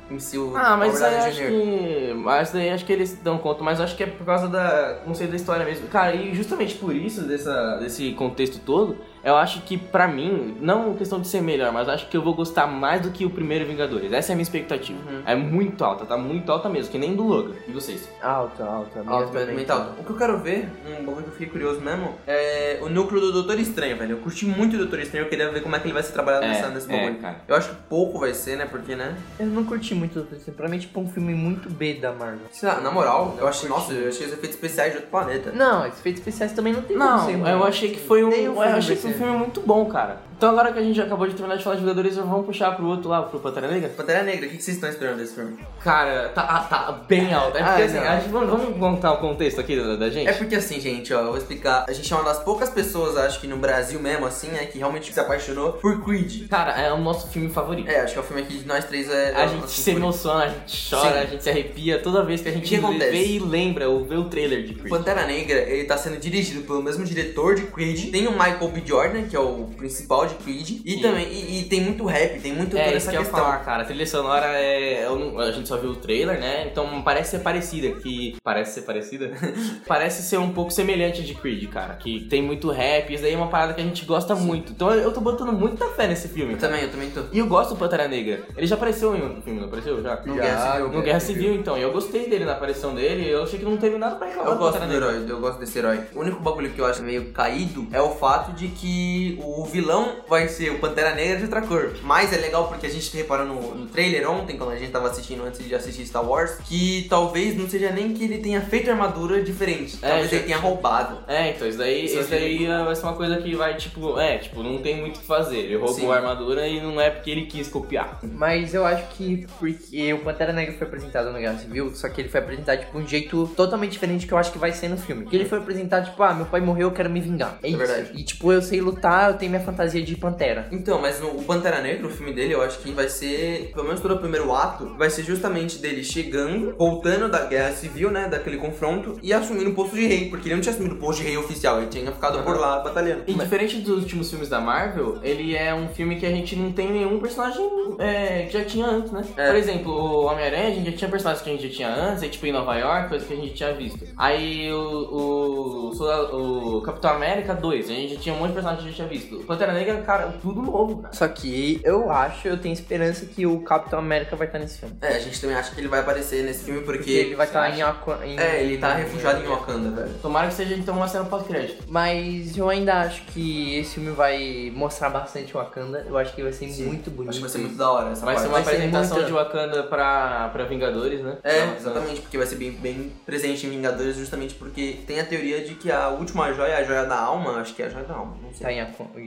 [0.57, 2.13] Ah, mas aí acho que.
[2.17, 4.99] Mas daí acho que eles dão conta, mas acho que é por causa da.
[5.07, 5.89] não sei da história mesmo.
[5.89, 10.95] Cara, e justamente por isso, dessa, desse contexto todo, eu acho que pra mim, não
[10.95, 13.65] questão de ser melhor, mas acho que eu vou gostar mais do que o primeiro
[13.65, 14.13] Vingadores.
[14.13, 14.99] Essa é a minha expectativa.
[15.11, 15.23] Uhum.
[15.27, 17.55] É muito alta, tá muito alta mesmo, que nem do Logan.
[17.69, 18.09] E vocês?
[18.23, 18.99] Alto, alto.
[18.99, 19.55] a minha Alto, também.
[19.57, 19.95] mental.
[19.99, 23.21] O que eu quero ver, um bagulho que eu fiquei curioso mesmo, é o núcleo
[23.21, 24.13] do Doutor Estranho, velho.
[24.13, 26.13] Eu curti muito o Doutor Estranho, eu queria ver como é que ele vai ser
[26.13, 27.21] trabalhado nessa, nesse é, bagulho.
[27.21, 27.37] cara.
[27.47, 28.67] Eu acho que pouco vai ser, né?
[28.67, 29.17] Porque, né?
[29.39, 30.57] Eu não curti muito Doutor Estranho.
[30.57, 32.47] Pra mim, é tipo um filme muito B da Marvel.
[32.51, 33.81] Sei lá, na moral, eu achei, curti.
[33.83, 35.53] nossa, eu achei os efeitos especiais de outro planeta.
[35.53, 38.29] Não, efeitos especiais também não tem Não, como ser eu achei que foi um.
[38.31, 40.30] Nem o Eu achei que foi um filme muito bom, cara.
[40.41, 42.87] Então agora que a gente acabou de terminar de falar de Vingadores, vamos puxar pro
[42.87, 43.91] outro lá, pro Pantera Negra?
[43.91, 45.59] Pantera Negra, o que que vocês estão esperando desse filme?
[45.85, 47.59] Cara, tá, ah, tá bem alto.
[47.59, 48.09] É porque Ah, assim, não.
[48.09, 50.29] a gente, vamos, vamos contar o contexto aqui da, da gente?
[50.31, 51.85] É porque assim, gente, ó, eu vou explicar.
[51.87, 54.79] A gente é uma das poucas pessoas, acho que no Brasil mesmo, assim, né, que
[54.79, 56.49] realmente se apaixonou por Creed.
[56.49, 57.91] Cara, é o nosso filme favorito.
[57.91, 59.35] É, acho que é o filme aqui de nós três é.
[59.37, 61.19] A é, gente assim, se por- emociona, a gente chora, Sim.
[61.19, 64.15] a gente se arrepia toda vez que a gente que vê e lembra ou vê
[64.15, 64.89] o trailer de O Creed.
[64.89, 68.11] Pantera Negra, ele tá sendo dirigido pelo mesmo diretor de Creed.
[68.11, 68.83] Tem o Michael B.
[68.87, 70.81] Jordan, que é o principal de Creed.
[70.85, 71.01] E Sim.
[71.03, 73.41] também, e, e tem muito rap, tem muito É, toda essa que eu questão.
[73.41, 73.83] falar, cara.
[73.83, 75.05] A trilha sonora é.
[75.05, 76.67] eu não- a gente só viu o trailer, né?
[76.71, 77.91] Então parece ser parecida.
[78.01, 78.37] Que.
[78.43, 79.31] Parece ser parecida?
[79.87, 81.95] parece ser um pouco semelhante de Creed, cara.
[81.95, 84.73] Que tem muito rap, isso daí é uma parada que a gente gosta muito.
[84.73, 86.53] Então eu tô botando muita fé nesse filme.
[86.55, 86.73] Eu cara.
[86.73, 87.21] também, eu também tô.
[87.33, 88.43] E eu gosto do Pantera Negra.
[88.57, 90.03] Ele já apareceu em outro filme, não apareceu?
[90.03, 90.17] Já?
[90.25, 90.89] No Já, Guerra Civil.
[90.93, 91.79] No Guerra Civil, então.
[91.79, 93.29] E eu gostei dele na aparição dele.
[93.29, 95.79] Eu achei que não teve nada pra reclamar Eu gosto do herói, eu gosto desse
[95.79, 96.01] herói.
[96.15, 100.17] O único bagulho que eu acho meio caído é o fato de que o vilão
[100.29, 101.95] vai ser o Pantera Negra de outra cor.
[102.03, 105.09] Mas é legal porque a gente reparou no, no trailer ontem, quando a gente tava
[105.09, 108.91] assistindo antes de assistir Star Wars, que talvez não seja nem que ele tenha feito
[108.91, 109.99] armadura diferente.
[110.03, 111.19] É, Talvez já- ele tenha roubado.
[111.27, 114.19] É, então, isso daí, Isso isso daí é, vai ser uma coisa que vai, tipo,
[114.19, 115.59] é, tipo, não tem muito o que fazer.
[115.59, 116.11] Ele roubou Sim.
[116.11, 118.19] a armadura e não é porque ele quis copiar.
[118.23, 122.21] Mas eu acho que porque o Pantera Negra foi apresentado no Guerra Civil, só que
[122.21, 124.97] ele foi apresentado tipo um jeito totalmente diferente que eu acho que vai ser no
[124.97, 125.27] filme.
[125.27, 127.59] Que ele foi apresentado tipo, ah, meu pai morreu, eu quero me vingar.
[127.63, 127.79] É, isso.
[127.79, 128.11] verdade.
[128.15, 130.69] E tipo, eu sei lutar, eu tenho minha fantasia de Pantera.
[130.71, 133.87] Então, mas no, o Pantera Negra, o filme dele, eu acho que vai ser, pelo
[133.87, 138.57] menos pelo primeiro ato, vai ser justamente dele chegando, voltando da guerra civil, né, daquele
[138.57, 141.29] confronto, e assumindo o posto de rei, porque ele não tinha assumido o posto de
[141.29, 143.25] rei oficial, ele tinha ficado por lá batalhando.
[143.27, 146.73] E diferente dos últimos filmes da Marvel, ele é um filme que a gente não
[146.73, 149.25] tem nenhum personagem é, que já tinha antes, né?
[149.37, 149.47] É.
[149.47, 152.23] Por exemplo, o Homem-Aranha, a gente já tinha personagens que a gente já tinha antes,
[152.23, 154.07] aí, tipo em Nova York, coisa que a gente tinha visto.
[154.17, 158.83] Aí o, o, o Capitão América 2, a gente já tinha um monte de personagens
[158.83, 159.37] que a gente já visto.
[159.43, 161.15] O Pantera Negra, cara, tudo novo, cara.
[161.15, 164.97] Só que eu acho, eu tenho esperança que o Capitão América vai estar nesse filme.
[165.01, 166.99] É, a gente também acha que ele vai aparecer nesse filme porque...
[167.01, 170.15] Porque ele vai estar você em, Aqua- em É, ele tá refugiado em Wakanda, velho.
[170.21, 171.85] Tomara que seja então uma cena pós-crédito.
[171.89, 176.05] Mas eu ainda acho que esse filme vai mostrar bastante Wakanda.
[176.07, 177.31] Eu acho que vai ser muito bonito.
[177.31, 178.49] Acho que vai ser muito da hora essa Vai ser parte.
[178.49, 181.39] uma Vai ser apresentação muito- de Wakanda pra, pra Vingadores, né?
[181.43, 185.25] É, Então, exatamente, porque vai ser bem, bem presente em Vingadores justamente porque tem a
[185.25, 188.05] teoria de que a última joia, a joia da alma, acho que é a joia
[188.05, 188.67] da alma, não sei.
[188.67, 188.79] Tá em,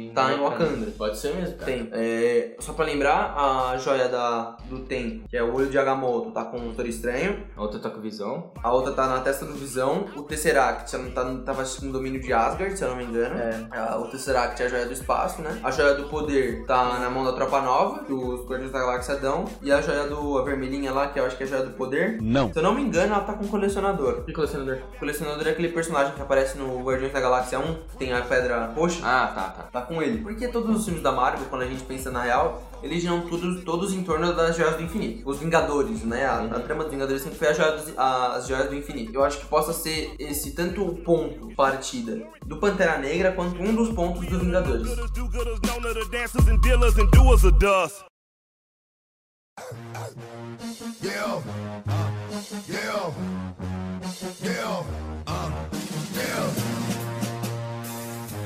[0.06, 0.53] em Tá em Wakanda.
[0.98, 1.72] Pode ser mesmo, cara.
[1.72, 1.90] Tem.
[1.92, 6.32] É, só pra lembrar, a joia da, do Tem, que é o olho de Agamotto,
[6.32, 7.44] tá com o Doutor Estranho.
[7.56, 8.52] A outra tá com visão.
[8.62, 10.06] A outra tá na testa do Visão.
[10.16, 13.36] O Tesseract não tá, tava no domínio de Asgard, se eu não me engano.
[13.38, 13.66] É.
[13.72, 15.60] Ah, O Tesseract é a joia do espaço, né?
[15.64, 19.16] A joia do poder tá na mão da Tropa Nova, que os Guardiões da Galáxia
[19.16, 19.46] dão.
[19.62, 21.72] E a joia do a vermelhinha lá, que eu acho que é a joia do
[21.72, 22.18] poder.
[22.22, 22.52] Não.
[22.52, 24.24] Se eu não me engano, ela tá com o colecionador.
[24.28, 24.78] E colecionador?
[24.96, 28.22] O colecionador é aquele personagem que aparece no Guardiões da Galáxia 1, que tem a
[28.22, 29.00] pedra roxa.
[29.04, 29.64] Ah, tá, tá.
[29.72, 30.24] Tá com ele.
[30.44, 33.64] Porque todos os filmes da Marvel, quando a gente pensa na real, eles giram todos,
[33.64, 35.30] todos em torno das joias do infinito.
[35.30, 36.26] Os Vingadores, né?
[36.26, 39.14] A, a trama dos Vingadores sempre foi a joia a- as joias do infinito.
[39.16, 43.74] Eu acho que possa ser esse tanto o ponto partida do Pantera Negra quanto um
[43.74, 44.86] dos pontos dos Vingadores.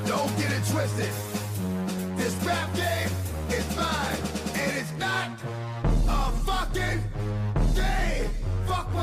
[0.06, 1.27] Don't get it twisted.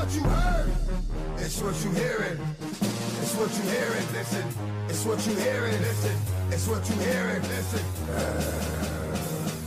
[0.05, 0.71] What you heard.
[1.37, 2.37] It's what you hearing.
[3.21, 4.05] It's what you hearing.
[4.13, 4.45] Listen.
[4.87, 5.81] It's what you hearing.
[5.81, 6.15] Listen.
[6.51, 7.41] It's what you hearing.
[7.41, 7.83] Listen.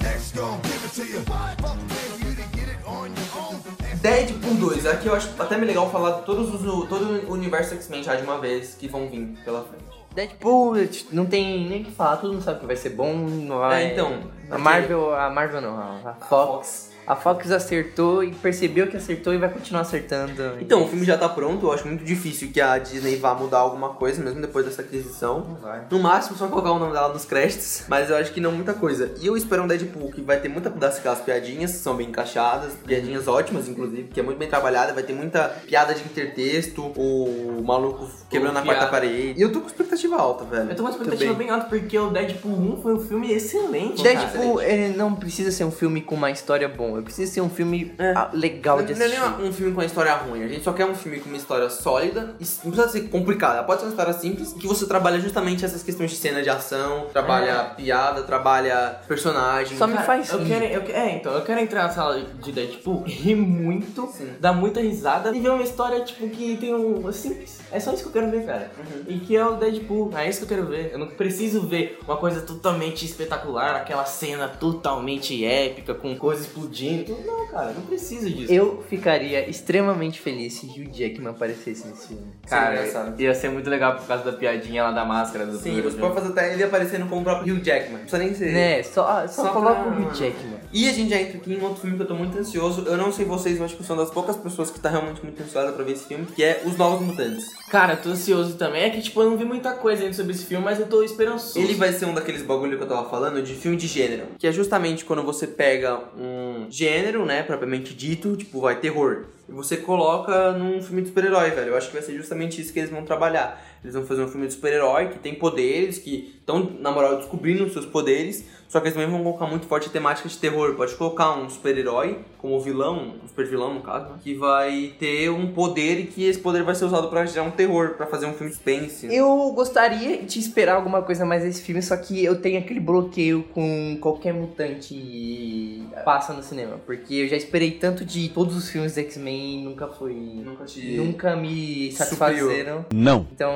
[0.06, 1.20] X gon' give it to you.
[1.26, 1.78] Fuck
[2.22, 3.58] you to get it on your own.
[4.00, 8.04] Deadpool 2, aqui eu acho até me legal falar todos os, todo o universo X-Men
[8.04, 9.84] já de uma vez que vão vir pela frente.
[10.14, 10.74] Deadpool,
[11.10, 13.86] não tem nem o que falar, todo mundo sabe que vai ser bom, não vai...
[13.86, 16.92] É, então, A Marvel, a Marvel não, a Fox.
[17.08, 20.58] A Fox acertou e percebeu que acertou e vai continuar acertando.
[20.60, 23.60] Então, o filme já tá pronto, eu acho muito difícil que a Disney vá mudar
[23.60, 25.56] alguma coisa, mesmo depois dessa aquisição.
[25.62, 25.86] vai.
[25.90, 28.74] No máximo, só colocar o nome dela nos créditos, mas eu acho que não muita
[28.74, 29.10] coisa.
[29.22, 32.74] E eu espero um Deadpool que vai ter muita das piadinhas, que são bem encaixadas,
[32.84, 37.62] piadinhas ótimas, inclusive, que é muito bem trabalhada, vai ter muita piada de intertexto, o
[37.64, 38.78] maluco quebrando a piada.
[38.78, 39.38] quarta parede.
[39.38, 40.70] E eu tô com expectativa alta, velho.
[40.70, 41.46] Eu tô com expectativa bem.
[41.46, 44.02] bem alta porque o Deadpool 1 foi um filme excelente.
[44.02, 44.16] cara.
[44.16, 47.50] Deadpool, ele não precisa ser um filme com uma história boa, ele precisa ser um
[47.50, 48.12] filme É.
[48.16, 49.38] ah, legal de Não, não é assistir.
[49.38, 51.36] nem um filme com uma história ruim, a gente só quer um filme com uma
[51.38, 55.18] história sólida e não precisa ser complicada, pode ser uma história simples que você trabalha
[55.20, 59.76] justamente essas questões de cena de ação, trabalha piada, trabalha personagem.
[59.78, 62.52] Só me Cara, faz eu quero, eu, É, então, eu quero entrar na sala de
[62.52, 64.30] Deadpool, rir muito, Sim.
[64.40, 67.10] dar muita risada e ver uma história, tipo, que tem um.
[67.12, 67.57] Simples.
[67.70, 68.70] É só isso que eu quero ver, cara.
[68.78, 69.02] Uhum.
[69.08, 70.10] E que é o Deadpool.
[70.16, 70.90] É isso que eu quero ver.
[70.92, 77.16] Eu não preciso ver uma coisa totalmente espetacular, aquela cena totalmente épica, com coisas explodindo.
[77.26, 78.52] Não, cara, não preciso disso.
[78.52, 82.26] Eu ficaria extremamente feliz se Hugh Jackman aparecesse nesse filme.
[82.48, 83.20] Cara, engraçado.
[83.20, 86.14] ia ser muito legal por causa da piadinha lá da máscara do Sim, você pode
[86.14, 87.92] fazer até ele aparecendo como o próprio Hugh Jackman.
[87.92, 88.52] Não precisa nem ser.
[88.52, 90.58] Né, só, só, Só coloca pra- o Hugh Jackman.
[90.72, 92.84] E a gente já entra aqui em outro filme que eu tô muito ansioso.
[92.86, 95.72] Eu não sei vocês, que sou uma das poucas pessoas que tá realmente muito ansiosa
[95.72, 97.57] pra ver esse filme, que é Os Novos Mutantes.
[97.70, 98.82] Cara, tô ansioso também.
[98.82, 101.02] É que, tipo, eu não vi muita coisa ainda sobre esse filme, mas eu tô
[101.02, 101.58] esperançoso.
[101.58, 104.26] Ele vai ser um daqueles bagulho que eu tava falando de filme de gênero.
[104.38, 109.26] Que é justamente quando você pega um gênero, né, propriamente dito, tipo, vai terror.
[109.48, 111.68] E você coloca num filme de super-herói, velho.
[111.68, 113.64] Eu acho que vai ser justamente isso que eles vão trabalhar.
[113.82, 117.64] Eles vão fazer um filme de super-herói que tem poderes, que estão, na moral, descobrindo
[117.64, 118.44] os seus poderes.
[118.68, 120.74] Só que eles também vão colocar muito forte a temática de terror.
[120.74, 125.52] Pode colocar um super-herói como vilão, um super-vilão no caso, né, que vai ter um
[125.52, 128.34] poder e que esse poder vai ser usado pra gerar um terror, pra fazer um
[128.34, 129.12] filme suspense.
[129.12, 133.42] Eu gostaria de esperar alguma coisa mais desse filme, só que eu tenho aquele bloqueio
[133.54, 136.78] com qualquer mutante passa no cinema.
[136.84, 140.12] Porque eu já esperei tanto de todos os filmes X-Men nunca foi.
[140.14, 140.96] Nunca te...
[140.96, 142.84] Nunca me satisfazeram.
[142.92, 143.26] Não.
[143.32, 143.52] Então,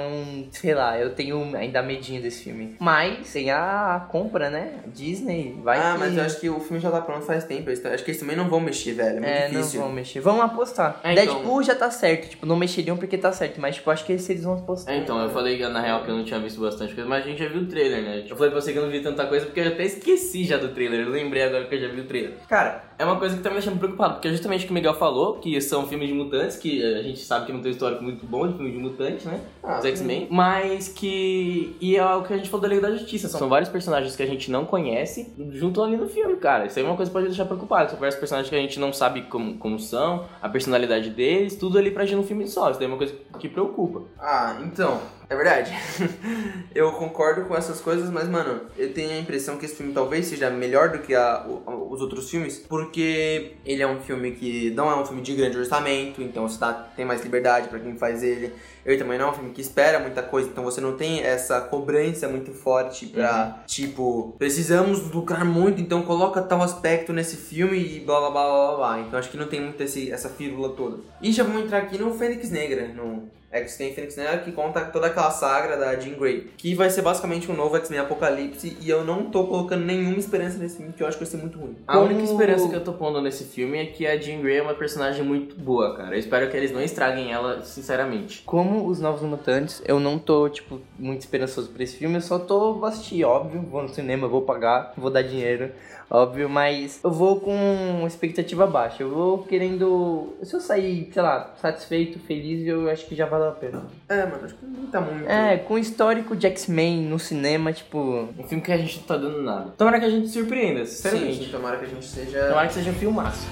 [0.50, 2.76] sei lá, eu tenho ainda medinho desse filme.
[2.80, 4.74] Mas tem a compra, né?
[4.86, 5.98] Disney, vai ah, que...
[5.98, 7.68] mas eu acho que o filme já tá pronto faz tempo.
[7.68, 9.16] Eles Acho que eles também não vão mexer, velho.
[9.16, 9.80] É muito É, não difícil.
[9.80, 10.20] vão mexer.
[10.20, 11.00] Vamos apostar.
[11.02, 12.28] É, então- Deadpool já tá certo.
[12.30, 13.60] Tipo, não mexeriam porque tá certo.
[13.60, 14.94] Mas, tipo, acho que esse eles vão apostar.
[14.94, 17.28] É, então, eu falei na real que eu não tinha visto bastante coisa, mas a
[17.28, 18.24] gente já viu o trailer, né?
[18.28, 20.56] Eu falei pra você que eu não vi tanta coisa porque eu até esqueci já
[20.56, 21.00] do trailer.
[21.00, 22.34] Eu lembrei agora que eu já vi o trailer.
[22.48, 24.74] Cara, é uma coisa que tá me deixando preocupado, porque é justamente o que o
[24.74, 27.74] Miguel falou, que são filmes de mutantes, que a gente sabe que não tem um
[27.74, 29.40] histórico muito bom de filme de mutantes, né?
[29.62, 30.28] Ah, Os X-Men.
[30.30, 31.76] Mas que.
[31.80, 33.28] E é o que a gente falou da Liga da Justiça.
[33.28, 36.66] São vários personagens que a gente não conhece junto ali no filme, cara.
[36.66, 37.90] Isso aí é uma coisa que pode deixar preocupado.
[37.90, 41.78] São vários personagens que a gente não sabe como, como são, a personalidade deles, tudo
[41.78, 42.70] ali pra gente num filme só.
[42.70, 44.03] Isso daí é uma coisa que preocupa.
[44.18, 45.00] Ah, então,
[45.32, 45.72] é verdade.
[46.74, 50.26] eu concordo com essas coisas, mas, mano, eu tenho a impressão que esse filme talvez
[50.26, 54.90] seja melhor do que a- os outros filmes, porque ele é um filme que não
[54.90, 56.58] é um filme de grande orçamento, então você
[56.96, 58.52] tem mais liberdade pra quem faz ele.
[58.84, 61.60] Ele também não é um filme que espera muita coisa, então você não tem essa
[61.60, 68.00] cobrança muito forte pra, tipo, precisamos lucrar muito, então coloca tal aspecto nesse filme e
[68.00, 69.00] blá blá blá blá blá.
[69.00, 70.98] Então acho que não tem muito esse, essa fírula toda.
[71.20, 75.08] E já vamos entrar aqui no Fênix Negra, no X-Men Fênix Negra, que conta toda
[75.08, 79.04] aquela saga da Jean Grey, que vai ser basicamente um novo X-Men Apocalipse, e eu
[79.04, 81.76] não tô colocando nenhuma esperança nesse filme, que eu acho que vai ser muito ruim.
[81.86, 84.62] A única esperança que eu tô pondo nesse filme é que a Jean Grey é
[84.62, 86.14] uma personagem muito boa, cara.
[86.14, 88.42] Eu espero que eles não estraguem ela, sinceramente.
[88.46, 92.16] Como os Novos Mutantes, eu não tô, tipo, muito esperançoso pra esse filme.
[92.16, 93.60] Eu só tô, vou assistir, óbvio.
[93.62, 95.70] Vou no cinema, vou pagar, vou dar dinheiro,
[96.10, 96.48] óbvio.
[96.48, 99.02] Mas eu vou com expectativa baixa.
[99.02, 100.34] Eu vou querendo...
[100.42, 103.82] Se eu sair, sei lá, satisfeito, feliz, eu acho que já valeu a pena.
[104.08, 105.28] É, mano, acho que não tá muito.
[105.28, 108.28] É, com o histórico de X-Men no cinema, tipo...
[108.38, 109.72] Um filme que a gente não tá dando nada.
[109.76, 111.44] Tomara que a gente surpreenda, sinceramente.
[111.44, 112.48] sim, tomara que a gente seja.
[112.48, 113.46] Tomara que seja um filmaço.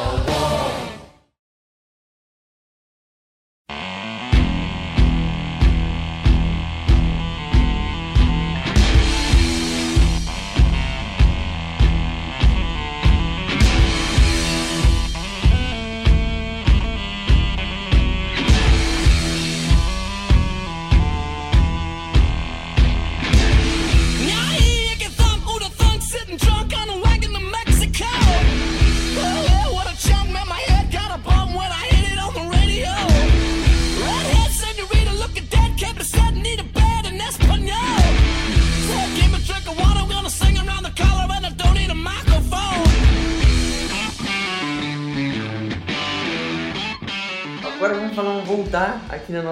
[0.00, 0.29] voltar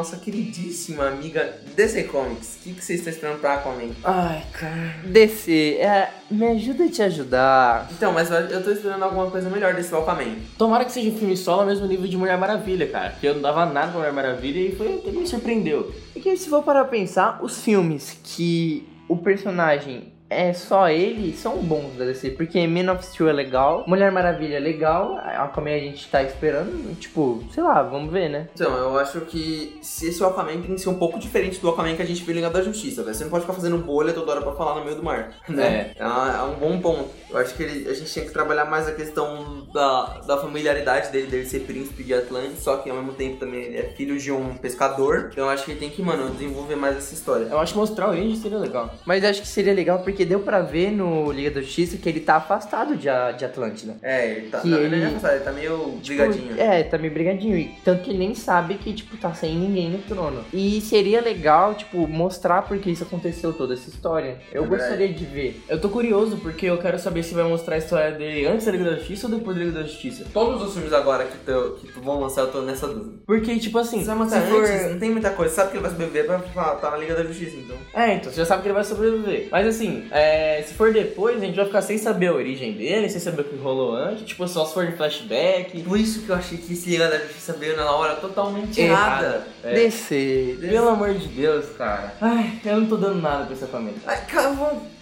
[0.08, 2.56] nossa queridíssima amiga DC Comics.
[2.56, 3.90] O que, que vocês estão esperando pra Aquaman?
[4.02, 4.94] Ai, cara.
[5.04, 7.88] DC, é, me ajuda a te ajudar.
[7.92, 10.36] Então, mas eu- tô esperando alguma coisa melhor desse Aquaman.
[10.56, 13.10] Tomara que seja um filme solo ao mesmo nível de Mulher Maravilha, cara.
[13.10, 15.94] Porque eu não dava nada pra Mulher Maravilha e foi até me surpreendeu.
[16.16, 21.32] É que se for parar pra pensar, os filmes que o personagem é só ele
[21.36, 25.44] são bons da DC, porque Man of Steel é legal, Mulher Maravilha é legal, a
[25.44, 28.48] Aquaman a gente tá esperando, tipo, sei lá, vamos ver, né?
[28.54, 31.96] Então, eu acho que se esse Aquaman tem que ser um pouco diferente do Aquaman
[31.96, 33.14] que a gente viu em Liga da Justiça, velho.
[33.14, 35.92] Você não pode ficar fazendo bolha toda hora pra falar no meio do mar, né?
[35.96, 37.08] É, uma- é um bom ponto.
[37.30, 41.10] Eu acho que ele- a gente tinha que trabalhar mais a questão da, da familiaridade
[41.10, 44.18] dele, dele ser príncipe de Atlantis, só que ao mesmo tempo também ele é filho
[44.18, 45.28] de um pescador.
[45.32, 47.44] Então eu acho que ele tem que, mano, desenvolver mais essa história.
[47.50, 48.92] Eu acho que mostrar o Andy seria legal.
[49.06, 52.20] Mas acho que seria legal porque deu pra ver no Liga da Justiça que ele
[52.20, 53.96] tá afastado de, de Atlântida.
[54.02, 54.96] É, ele tá, Que não, ele...
[54.96, 56.48] ele- é afastado, ele tá meio brigadinho.
[56.48, 57.56] Tipo, é, tá meio brigadinho.
[57.58, 60.44] E Tanto que ele nem sabe que, tipo, tá sem ninguém no trono.
[60.52, 64.38] E seria legal, tipo, mostrar porque isso aconteceu, toda essa história.
[64.52, 65.62] Eu É gostaria de ver.
[65.68, 68.72] Eu tô curioso porque eu quero saber se vai mostrar a história dele antes da
[68.72, 70.24] Liga da Justiça ou depois da Liga da Justiça.
[70.32, 73.18] Todos os filmes agora que, tão- que vão lançar, eu tô nessa dúvida.
[73.26, 74.64] Porque, tipo assim, Se for...
[74.64, 75.54] antes, não tem muita coisa.
[75.54, 77.76] Sabe que ele vai sobreviver pra falar, tá na Liga da Justiça, então.
[77.94, 79.48] É, então, você já sabe que ele vai sobreviver.
[79.50, 83.08] Mas assim, é, se for depois, a gente vai ficar sem saber a origem dele,
[83.08, 85.80] sem saber o que rolou antes, tipo, só se for em flashback.
[85.82, 89.24] Por isso que eu achei que esse Liga da Justiça veio na hora totalmente Errada.
[89.26, 89.46] errada.
[89.64, 89.74] É.
[89.74, 90.58] Descer.
[90.60, 92.14] Pelo amor de Deus, cara.
[92.20, 93.98] Ai, eu não tô dando nada pra essa família.
[94.06, 94.54] Ai, cara,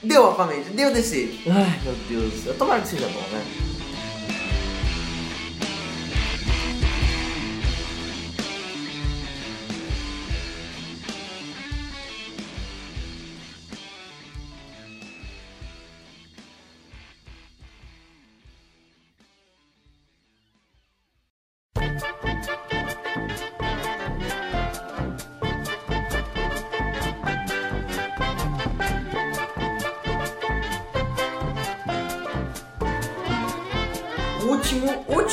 [0.02, 1.30] deu Aquaman, deu DC.
[1.48, 2.46] Ai, meu Deus.
[2.46, 3.44] Eu tomara que seja bom, né?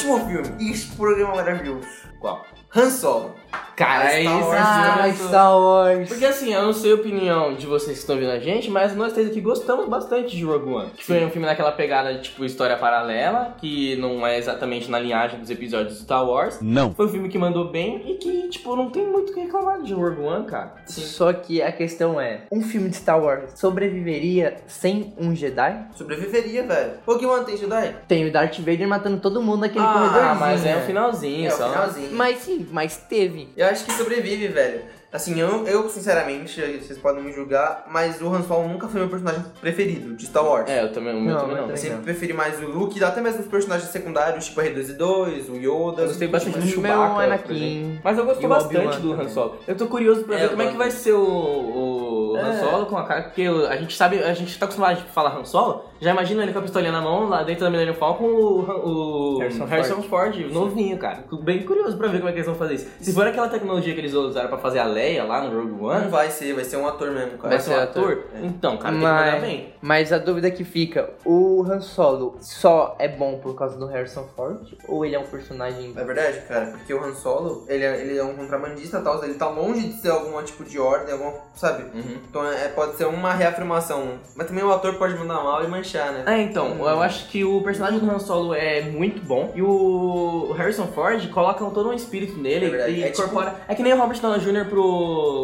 [0.04, 0.70] Último, filme.
[0.72, 1.88] Esse programa maravilhoso.
[2.20, 2.46] Qual?
[2.76, 3.36] Han Solo.
[3.76, 4.48] Cara, é Star isso.
[4.50, 6.10] Wars, Ah, Star Wars.
[6.10, 8.96] Porque assim, eu não sei a opinião de vocês que estão vendo a gente, mas
[8.96, 10.90] nós três aqui gostamos bastante de Rogue One.
[10.92, 15.00] Que foi um filme naquela pegada de tipo história paralela, que não é exatamente na
[15.00, 16.60] linhagem dos episódios de Star Wars.
[16.62, 16.94] Não.
[16.94, 19.82] Foi um filme que mandou bem e que, tipo, não tem muito o que reclamar
[19.82, 20.74] de Rogue One, cara.
[20.86, 25.88] Só que a questão é, um filme de Star Wars sobreviveria sem um Jedi?
[25.96, 26.92] Sobreviveria, velho.
[27.06, 27.96] Rogue One tem Jedi?
[28.08, 30.30] Tem o Darth Vader matando todo mundo naquele Ah, corredorzinho.
[30.32, 31.70] Ah, mas é o finalzinho, É, o só.
[31.70, 32.10] finalzinho.
[32.14, 33.50] Mas sim, mas teve.
[33.58, 34.82] Eu acho que sobrevive, velho.
[35.14, 39.10] Assim, eu, eu sinceramente, vocês podem me julgar, mas o Han Solo nunca foi meu
[39.10, 40.68] personagem preferido de Star Wars.
[40.68, 41.70] É, eu também, o meu Não, também não.
[41.70, 46.02] eu sempre preferi mais o Luke, até mesmo os personagens secundários, tipo R2-D2, o Yoda.
[46.02, 48.00] Eu gostei bastante do Chewbacca, Anakin.
[48.04, 49.30] Mas eu gostei E o bastante do Han.
[49.30, 49.56] Solo.
[49.68, 50.78] Eu tô curioso pra É, ver como é que gosto.
[50.80, 52.60] vai ser o, o Han É.
[52.60, 55.46] Solo com a cara, porque a gente sabe, a gente tá acostumado a falar Han
[55.46, 59.36] Solo, já imagina ele com a pistolinha na mão, lá dentro da Millennium Falcon, o,
[59.36, 61.18] o Harrison Harrison, Ford, novinho, cara.
[61.18, 62.88] Fico bem curioso pra ver como é que eles vão fazer isso.
[63.00, 65.84] Se for aquela tecnologia que eles usaram pra fazer a Leia lá no Rogue Não
[65.90, 67.50] One, vai ser, vai ser um ator mesmo, cara.
[67.56, 68.46] vai ser um ator, É.
[68.46, 69.74] então, cara, tem que Mas, bem.
[69.82, 74.26] mas a dúvida que fica, o Han Solo só é bom por causa do Harrison
[74.36, 74.60] Ford?
[74.88, 75.94] Ou ele é um personagem...
[75.98, 79.22] É verdade, cara, porque o Han Solo, ele é, ele é um contrabandista e tal,
[79.24, 81.84] ele tá longe de ser algum tipo de ordem, alguma, sabe?
[81.94, 82.18] Uhum.
[82.30, 84.20] Então é, pode ser uma reafirmação.
[84.38, 86.24] Mas também o ator pode mandar mal e manchar, né?
[86.28, 90.54] É, então, eu acho que o personagem do Han Solo é muito bom e o
[90.58, 93.56] Harrison Ford coloca todo um espírito nele É verdade, e é tipo- incorpora.
[93.68, 94.66] É que nem o Robert Downey Jr.
[94.70, 94.84] pro,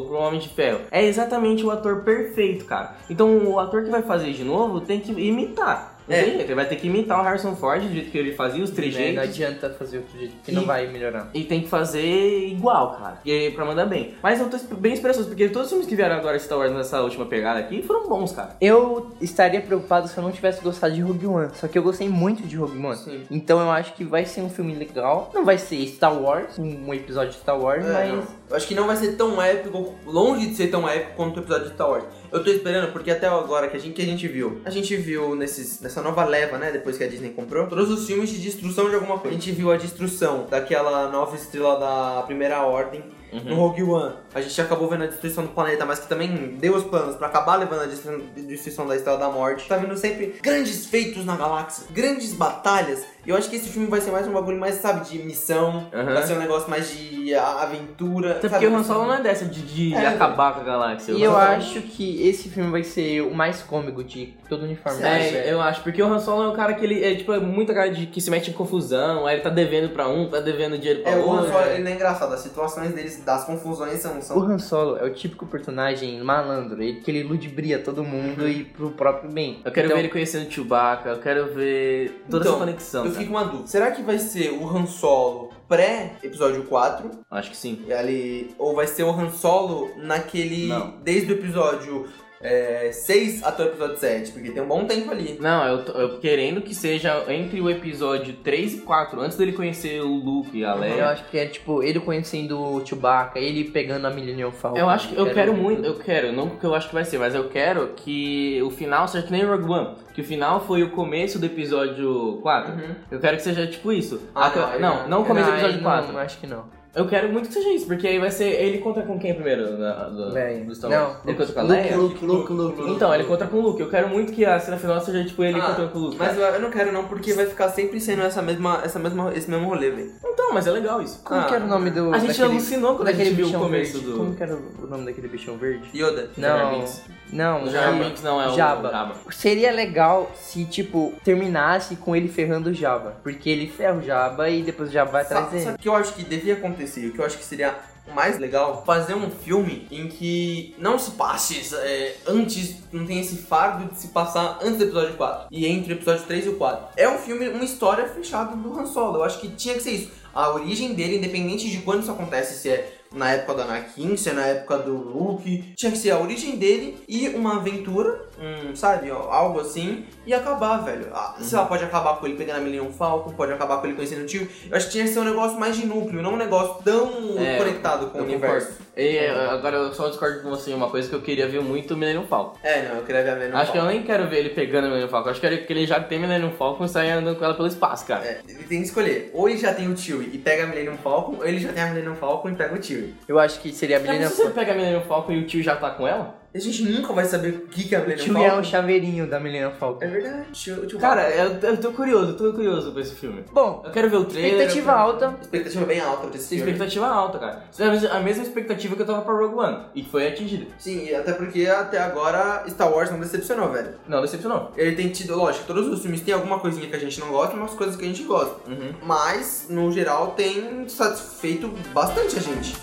[0.07, 0.81] pro Homem de Ferro.
[0.91, 2.95] É exatamente o ator perfeito, cara.
[3.09, 5.98] Então o ator que vai fazer de novo tem que imitar.
[6.09, 6.23] Não É.
[6.23, 8.63] tem jeito, ele vai ter que imitar o Harrison Ford do jeito que ele fazia,
[8.63, 8.75] os Né?
[8.75, 9.23] Não trejeitos.
[9.23, 11.29] adianta fazer outro jeito, que não E- vai melhorar.
[11.33, 13.19] E tem que fazer igual, cara.
[13.25, 14.15] E pra mandar bem.
[14.23, 17.01] Mas eu tô bem esperançoso, porque todos os filmes que vieram agora Star Wars nessa
[17.01, 18.55] última pegada aqui foram bons, cara.
[18.59, 21.49] Eu estaria preocupado se eu não tivesse gostado de Rogue One.
[21.53, 22.97] Só que eu gostei muito de Rogue One.
[22.97, 23.23] Sim.
[23.29, 25.29] Então eu acho que vai ser um filme legal.
[25.33, 28.09] Não vai ser Star Wars, um um episódio de Star Wars, É, mas.
[28.09, 28.23] não.
[28.49, 31.39] Eu acho que não vai ser tão épico, longe de ser tão épico quanto o
[31.41, 32.03] episódio de Star Wars.
[32.31, 34.95] Eu tô esperando, porque até agora que a gente, que a gente viu, a gente
[34.95, 38.39] viu nesses, nessa nova leva, né, depois que a Disney comprou, todos os filmes de
[38.39, 39.35] destruição de alguma coisa.
[39.35, 44.15] A gente viu a destruição daquela nova estrela da Primeira Ordem no Rogue One.
[44.33, 47.27] A gente acabou vendo a destruição do planeta, mas que também deu os planos pra
[47.27, 49.67] acabar levando a destruição, da Estrela da Morte.
[49.67, 53.03] Tá vendo sempre grandes feitos na galáxia, grandes batalhas.
[53.25, 55.87] E eu acho que esse filme vai ser mais um bagulho mais, sabe, de missão.
[55.93, 56.13] Aham.
[56.13, 58.31] Vai ser um negócio mais de aventura.
[58.31, 58.65] Até sabe?
[58.65, 61.11] porque o Han Solo não é dessa de, de É, acabar com a galáxia.
[61.11, 65.03] E eu acho que esse filme vai ser o mais cômico de todo o uniforme.
[65.03, 67.39] É, eu acho, porque o Han Solo é um cara que ele é tipo é
[67.39, 70.39] muito cara de que se mete em confusão, aí ele tá devendo pra um, tá
[70.39, 71.51] devendo dinheiro pra É, o Han outro.
[71.51, 72.33] Solo, ele não é engraçado.
[72.33, 74.18] As situações deles, das confusões são...
[74.35, 78.63] O Han Solo é o típico personagem malandro, ele que ele ludibria todo mundo e
[78.63, 79.61] pro próprio bem.
[79.63, 83.05] Eu quero Então, ver ele conhecendo o Chewbacca, eu quero ver toda Então, essa conexão.
[83.05, 83.19] Eu cara.
[83.23, 83.67] fico com uma dúvida.
[83.67, 87.11] Será que vai ser o Han Solo pré-episódio 4?
[87.31, 87.83] Acho que sim.
[87.87, 90.67] E ali, ou vai ser o Han Solo naquele.
[90.67, 90.93] Não.
[91.03, 92.07] Desde o episódio
[92.41, 95.37] é, 6 até o episódio 7, porque tem um bom tempo ali.
[95.41, 99.51] Não, eu tô eu querendo que seja entre o episódio 3 e 4, antes dele
[99.53, 101.07] conhecer o Luke e a Eu Leia.
[101.09, 104.77] acho que é tipo ele conhecendo o Chewbacca, ele pegando a Millennium Falcon.
[104.77, 105.87] Eu acho que eu quero muito, tudo.
[105.87, 109.07] eu quero, não que eu acho que vai ser, mas eu quero que o final
[109.07, 112.71] seja que nem Rogue One, que o final foi o começo do episódio 4.
[112.73, 112.95] Uhum.
[113.11, 114.21] Eu quero que seja tipo isso.
[114.33, 115.09] Ah, A- não, não, não.
[115.09, 116.13] não o começo do episódio aí 4.
[116.13, 116.78] Não, acho que não.
[116.95, 118.45] Eu quero muito que seja isso, porque aí vai ser.
[118.49, 119.77] Ele conta com quem primeiro?
[119.77, 120.65] Na, do, Leia.
[120.65, 121.03] do Star Wars?
[121.03, 121.97] Não, ele conta com a Luke, Leia?
[121.97, 122.91] Luke, Luke, Luke.
[122.91, 123.79] Então, ele conta com o Luke.
[123.81, 126.17] Eu quero muito que a cena final seja tipo ele Ah, contando com o Luke.
[126.17, 129.31] Mas eu, eu não quero não, porque vai ficar sempre sendo essa mesma, essa mesma,
[129.35, 130.11] esse mesmo rolê, velho.
[130.25, 131.21] Então, mas é legal isso.
[131.23, 132.11] Como Ah, que era o nome do.
[132.13, 134.07] A gente daquele, alucinou quando a gente viu o começo verde?
[134.07, 135.89] do- Como que era o nome daquele bichão verde?
[135.95, 136.29] Yoda.
[136.35, 136.85] Não.
[137.31, 138.89] Não, O Jar Binks não é o Jabba.
[138.89, 139.13] Jabba.
[139.29, 143.17] Seria legal se, tipo, terminasse com ele ferrando o Jabba.
[143.21, 145.63] Porque ele ferra o Jabba e depois o Jabba vai atrás Sabe, dele.
[145.65, 146.78] sabe o que eu acho que devia acontecer?
[146.83, 147.77] O que eu acho que seria
[148.13, 148.83] mais legal?
[148.85, 153.99] Fazer um filme em que não se passe é, antes, não tem esse fardo de
[153.99, 156.87] se passar antes do episódio 4 e entre o episódio 3 e o 4.
[156.97, 159.17] É um filme, uma história fechada do Han Solo.
[159.17, 160.11] Eu acho que tinha que ser isso.
[160.33, 164.29] A origem dele, independente de quando isso acontece, se é na época do Anakin, se
[164.29, 168.75] é na época do Luke, tinha que ser a origem dele e uma aventura, um,
[168.75, 171.07] sabe, algo assim, e acabar, velho.
[171.13, 173.95] Ah, Sei lá, pode acabar com ele pegando a Millennium Falcon, pode acabar com ele
[173.95, 174.47] conhecendo o tio.
[174.69, 177.09] Eu acho que tinha que ser um negócio mais de núcleo, não um negócio tão
[177.39, 178.67] É, conectado com o universo.
[178.67, 178.88] concordo.
[178.99, 181.61] E, é, agora eu só discordo com você em uma coisa que eu queria ver
[181.61, 182.57] muito o Millennium Falcon.
[182.61, 183.97] É, não, eu queria ver a Millennium Acho que eu Falcon.
[183.97, 185.29] nem quero ver ele pegando o Millennium Falcon.
[185.29, 187.53] Acho que eu quero que ele já tem Millennium Falcon e saia andando com ela
[187.53, 188.25] pelo espaço, cara.
[188.25, 189.31] É, ele tem que escolher.
[189.33, 191.81] Ou ele já tem o Chewie e pega a Millennium Falcon, ou ele já tem
[191.81, 193.15] a Millennium Falcon e pega o Chewie.
[193.27, 195.39] Eu acho que seria a Já Millennium pensou se você pega a Millennium Falcon e
[195.39, 196.38] o tio já tá com ela?
[196.51, 198.49] A gente nunca vai saber o que que é a O Millennium tio Falcon.
[198.49, 200.03] é um chaveirinho da Millennium Falcon.
[200.03, 200.47] É verdade.
[200.49, 203.43] O tio, o tio Cara, eu, eu tô curioso, eu tô curioso pra esse filme.
[203.53, 204.53] Bom, Eu quero ver o trailer.
[204.53, 205.37] expectativa quero- alta.
[205.41, 206.71] expectativa bem alta pra esse Tem filme.
[206.71, 207.63] expectativa alta, cara.
[207.77, 207.83] É
[208.17, 209.77] a mesma- expectativa que eu tava pra Rogue One.
[209.93, 210.65] E foi atingida.
[210.79, 213.89] Sim, e até porque até agora Star Wars não decepcionou, velho.
[214.07, 214.71] Não, decepcionou.
[214.75, 217.55] Ele tem tido, lógico, todos os filmes têm alguma coisinha que a gente não gosta,
[217.55, 218.55] umas coisas que a gente gosta.
[218.67, 218.93] Uhum.
[219.03, 222.75] Mas, no geral, tem satisfeito bastante a gente.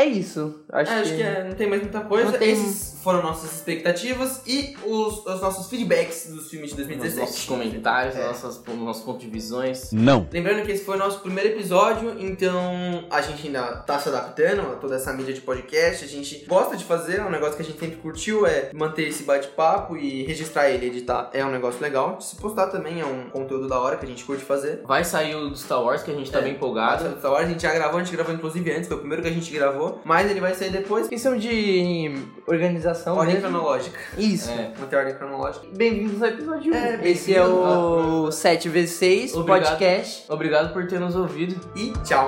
[0.00, 0.60] É isso.
[0.72, 1.16] Acho, É, acho que...
[1.16, 2.32] que é, não tem mais muita coisa.
[2.38, 7.20] Tem- Esses foram nossas expectativas e os, os nossos feedbacks dos filmes de Nos 2017.
[7.20, 8.26] nossos comentários, É.
[8.26, 9.90] nossas, nos nossos pontos de visões.
[9.92, 10.26] Não.
[10.32, 14.60] Lembrando que esse foi o nosso primeiro episódio, então a gente ainda tá se adaptando
[14.72, 16.04] a toda essa mídia de podcast.
[16.04, 19.08] A gente gosta de fazer, é um negócio que a gente sempre curtiu, é manter
[19.08, 21.30] esse bate-papo e registrar ele, editar.
[21.32, 22.20] É um negócio legal.
[22.20, 24.82] Se postar também é um conteúdo da hora que a gente curte fazer.
[24.86, 27.06] Vai sair o do Star Wars, que a gente tá É, bem empolgado.
[27.06, 29.28] Essa hora a gente já gravou, a gente gravou inclusive antes, foi o primeiro que
[29.28, 31.08] a gente gravou, mas ele vai sair depois.
[31.08, 32.12] Questão de
[32.46, 33.48] organização Ordem mesmo.
[33.50, 33.98] cronológica.
[34.18, 34.50] Isso.
[34.50, 34.72] É.
[34.78, 35.66] Manter a ordem cronológica.
[35.74, 36.76] Bem-vindos ao episódio 1.
[36.76, 39.46] É, Esse é o 7x6 Obrigado.
[39.46, 40.24] podcast.
[40.32, 41.60] Obrigado por ter nos ouvido.
[41.76, 42.26] E tchau.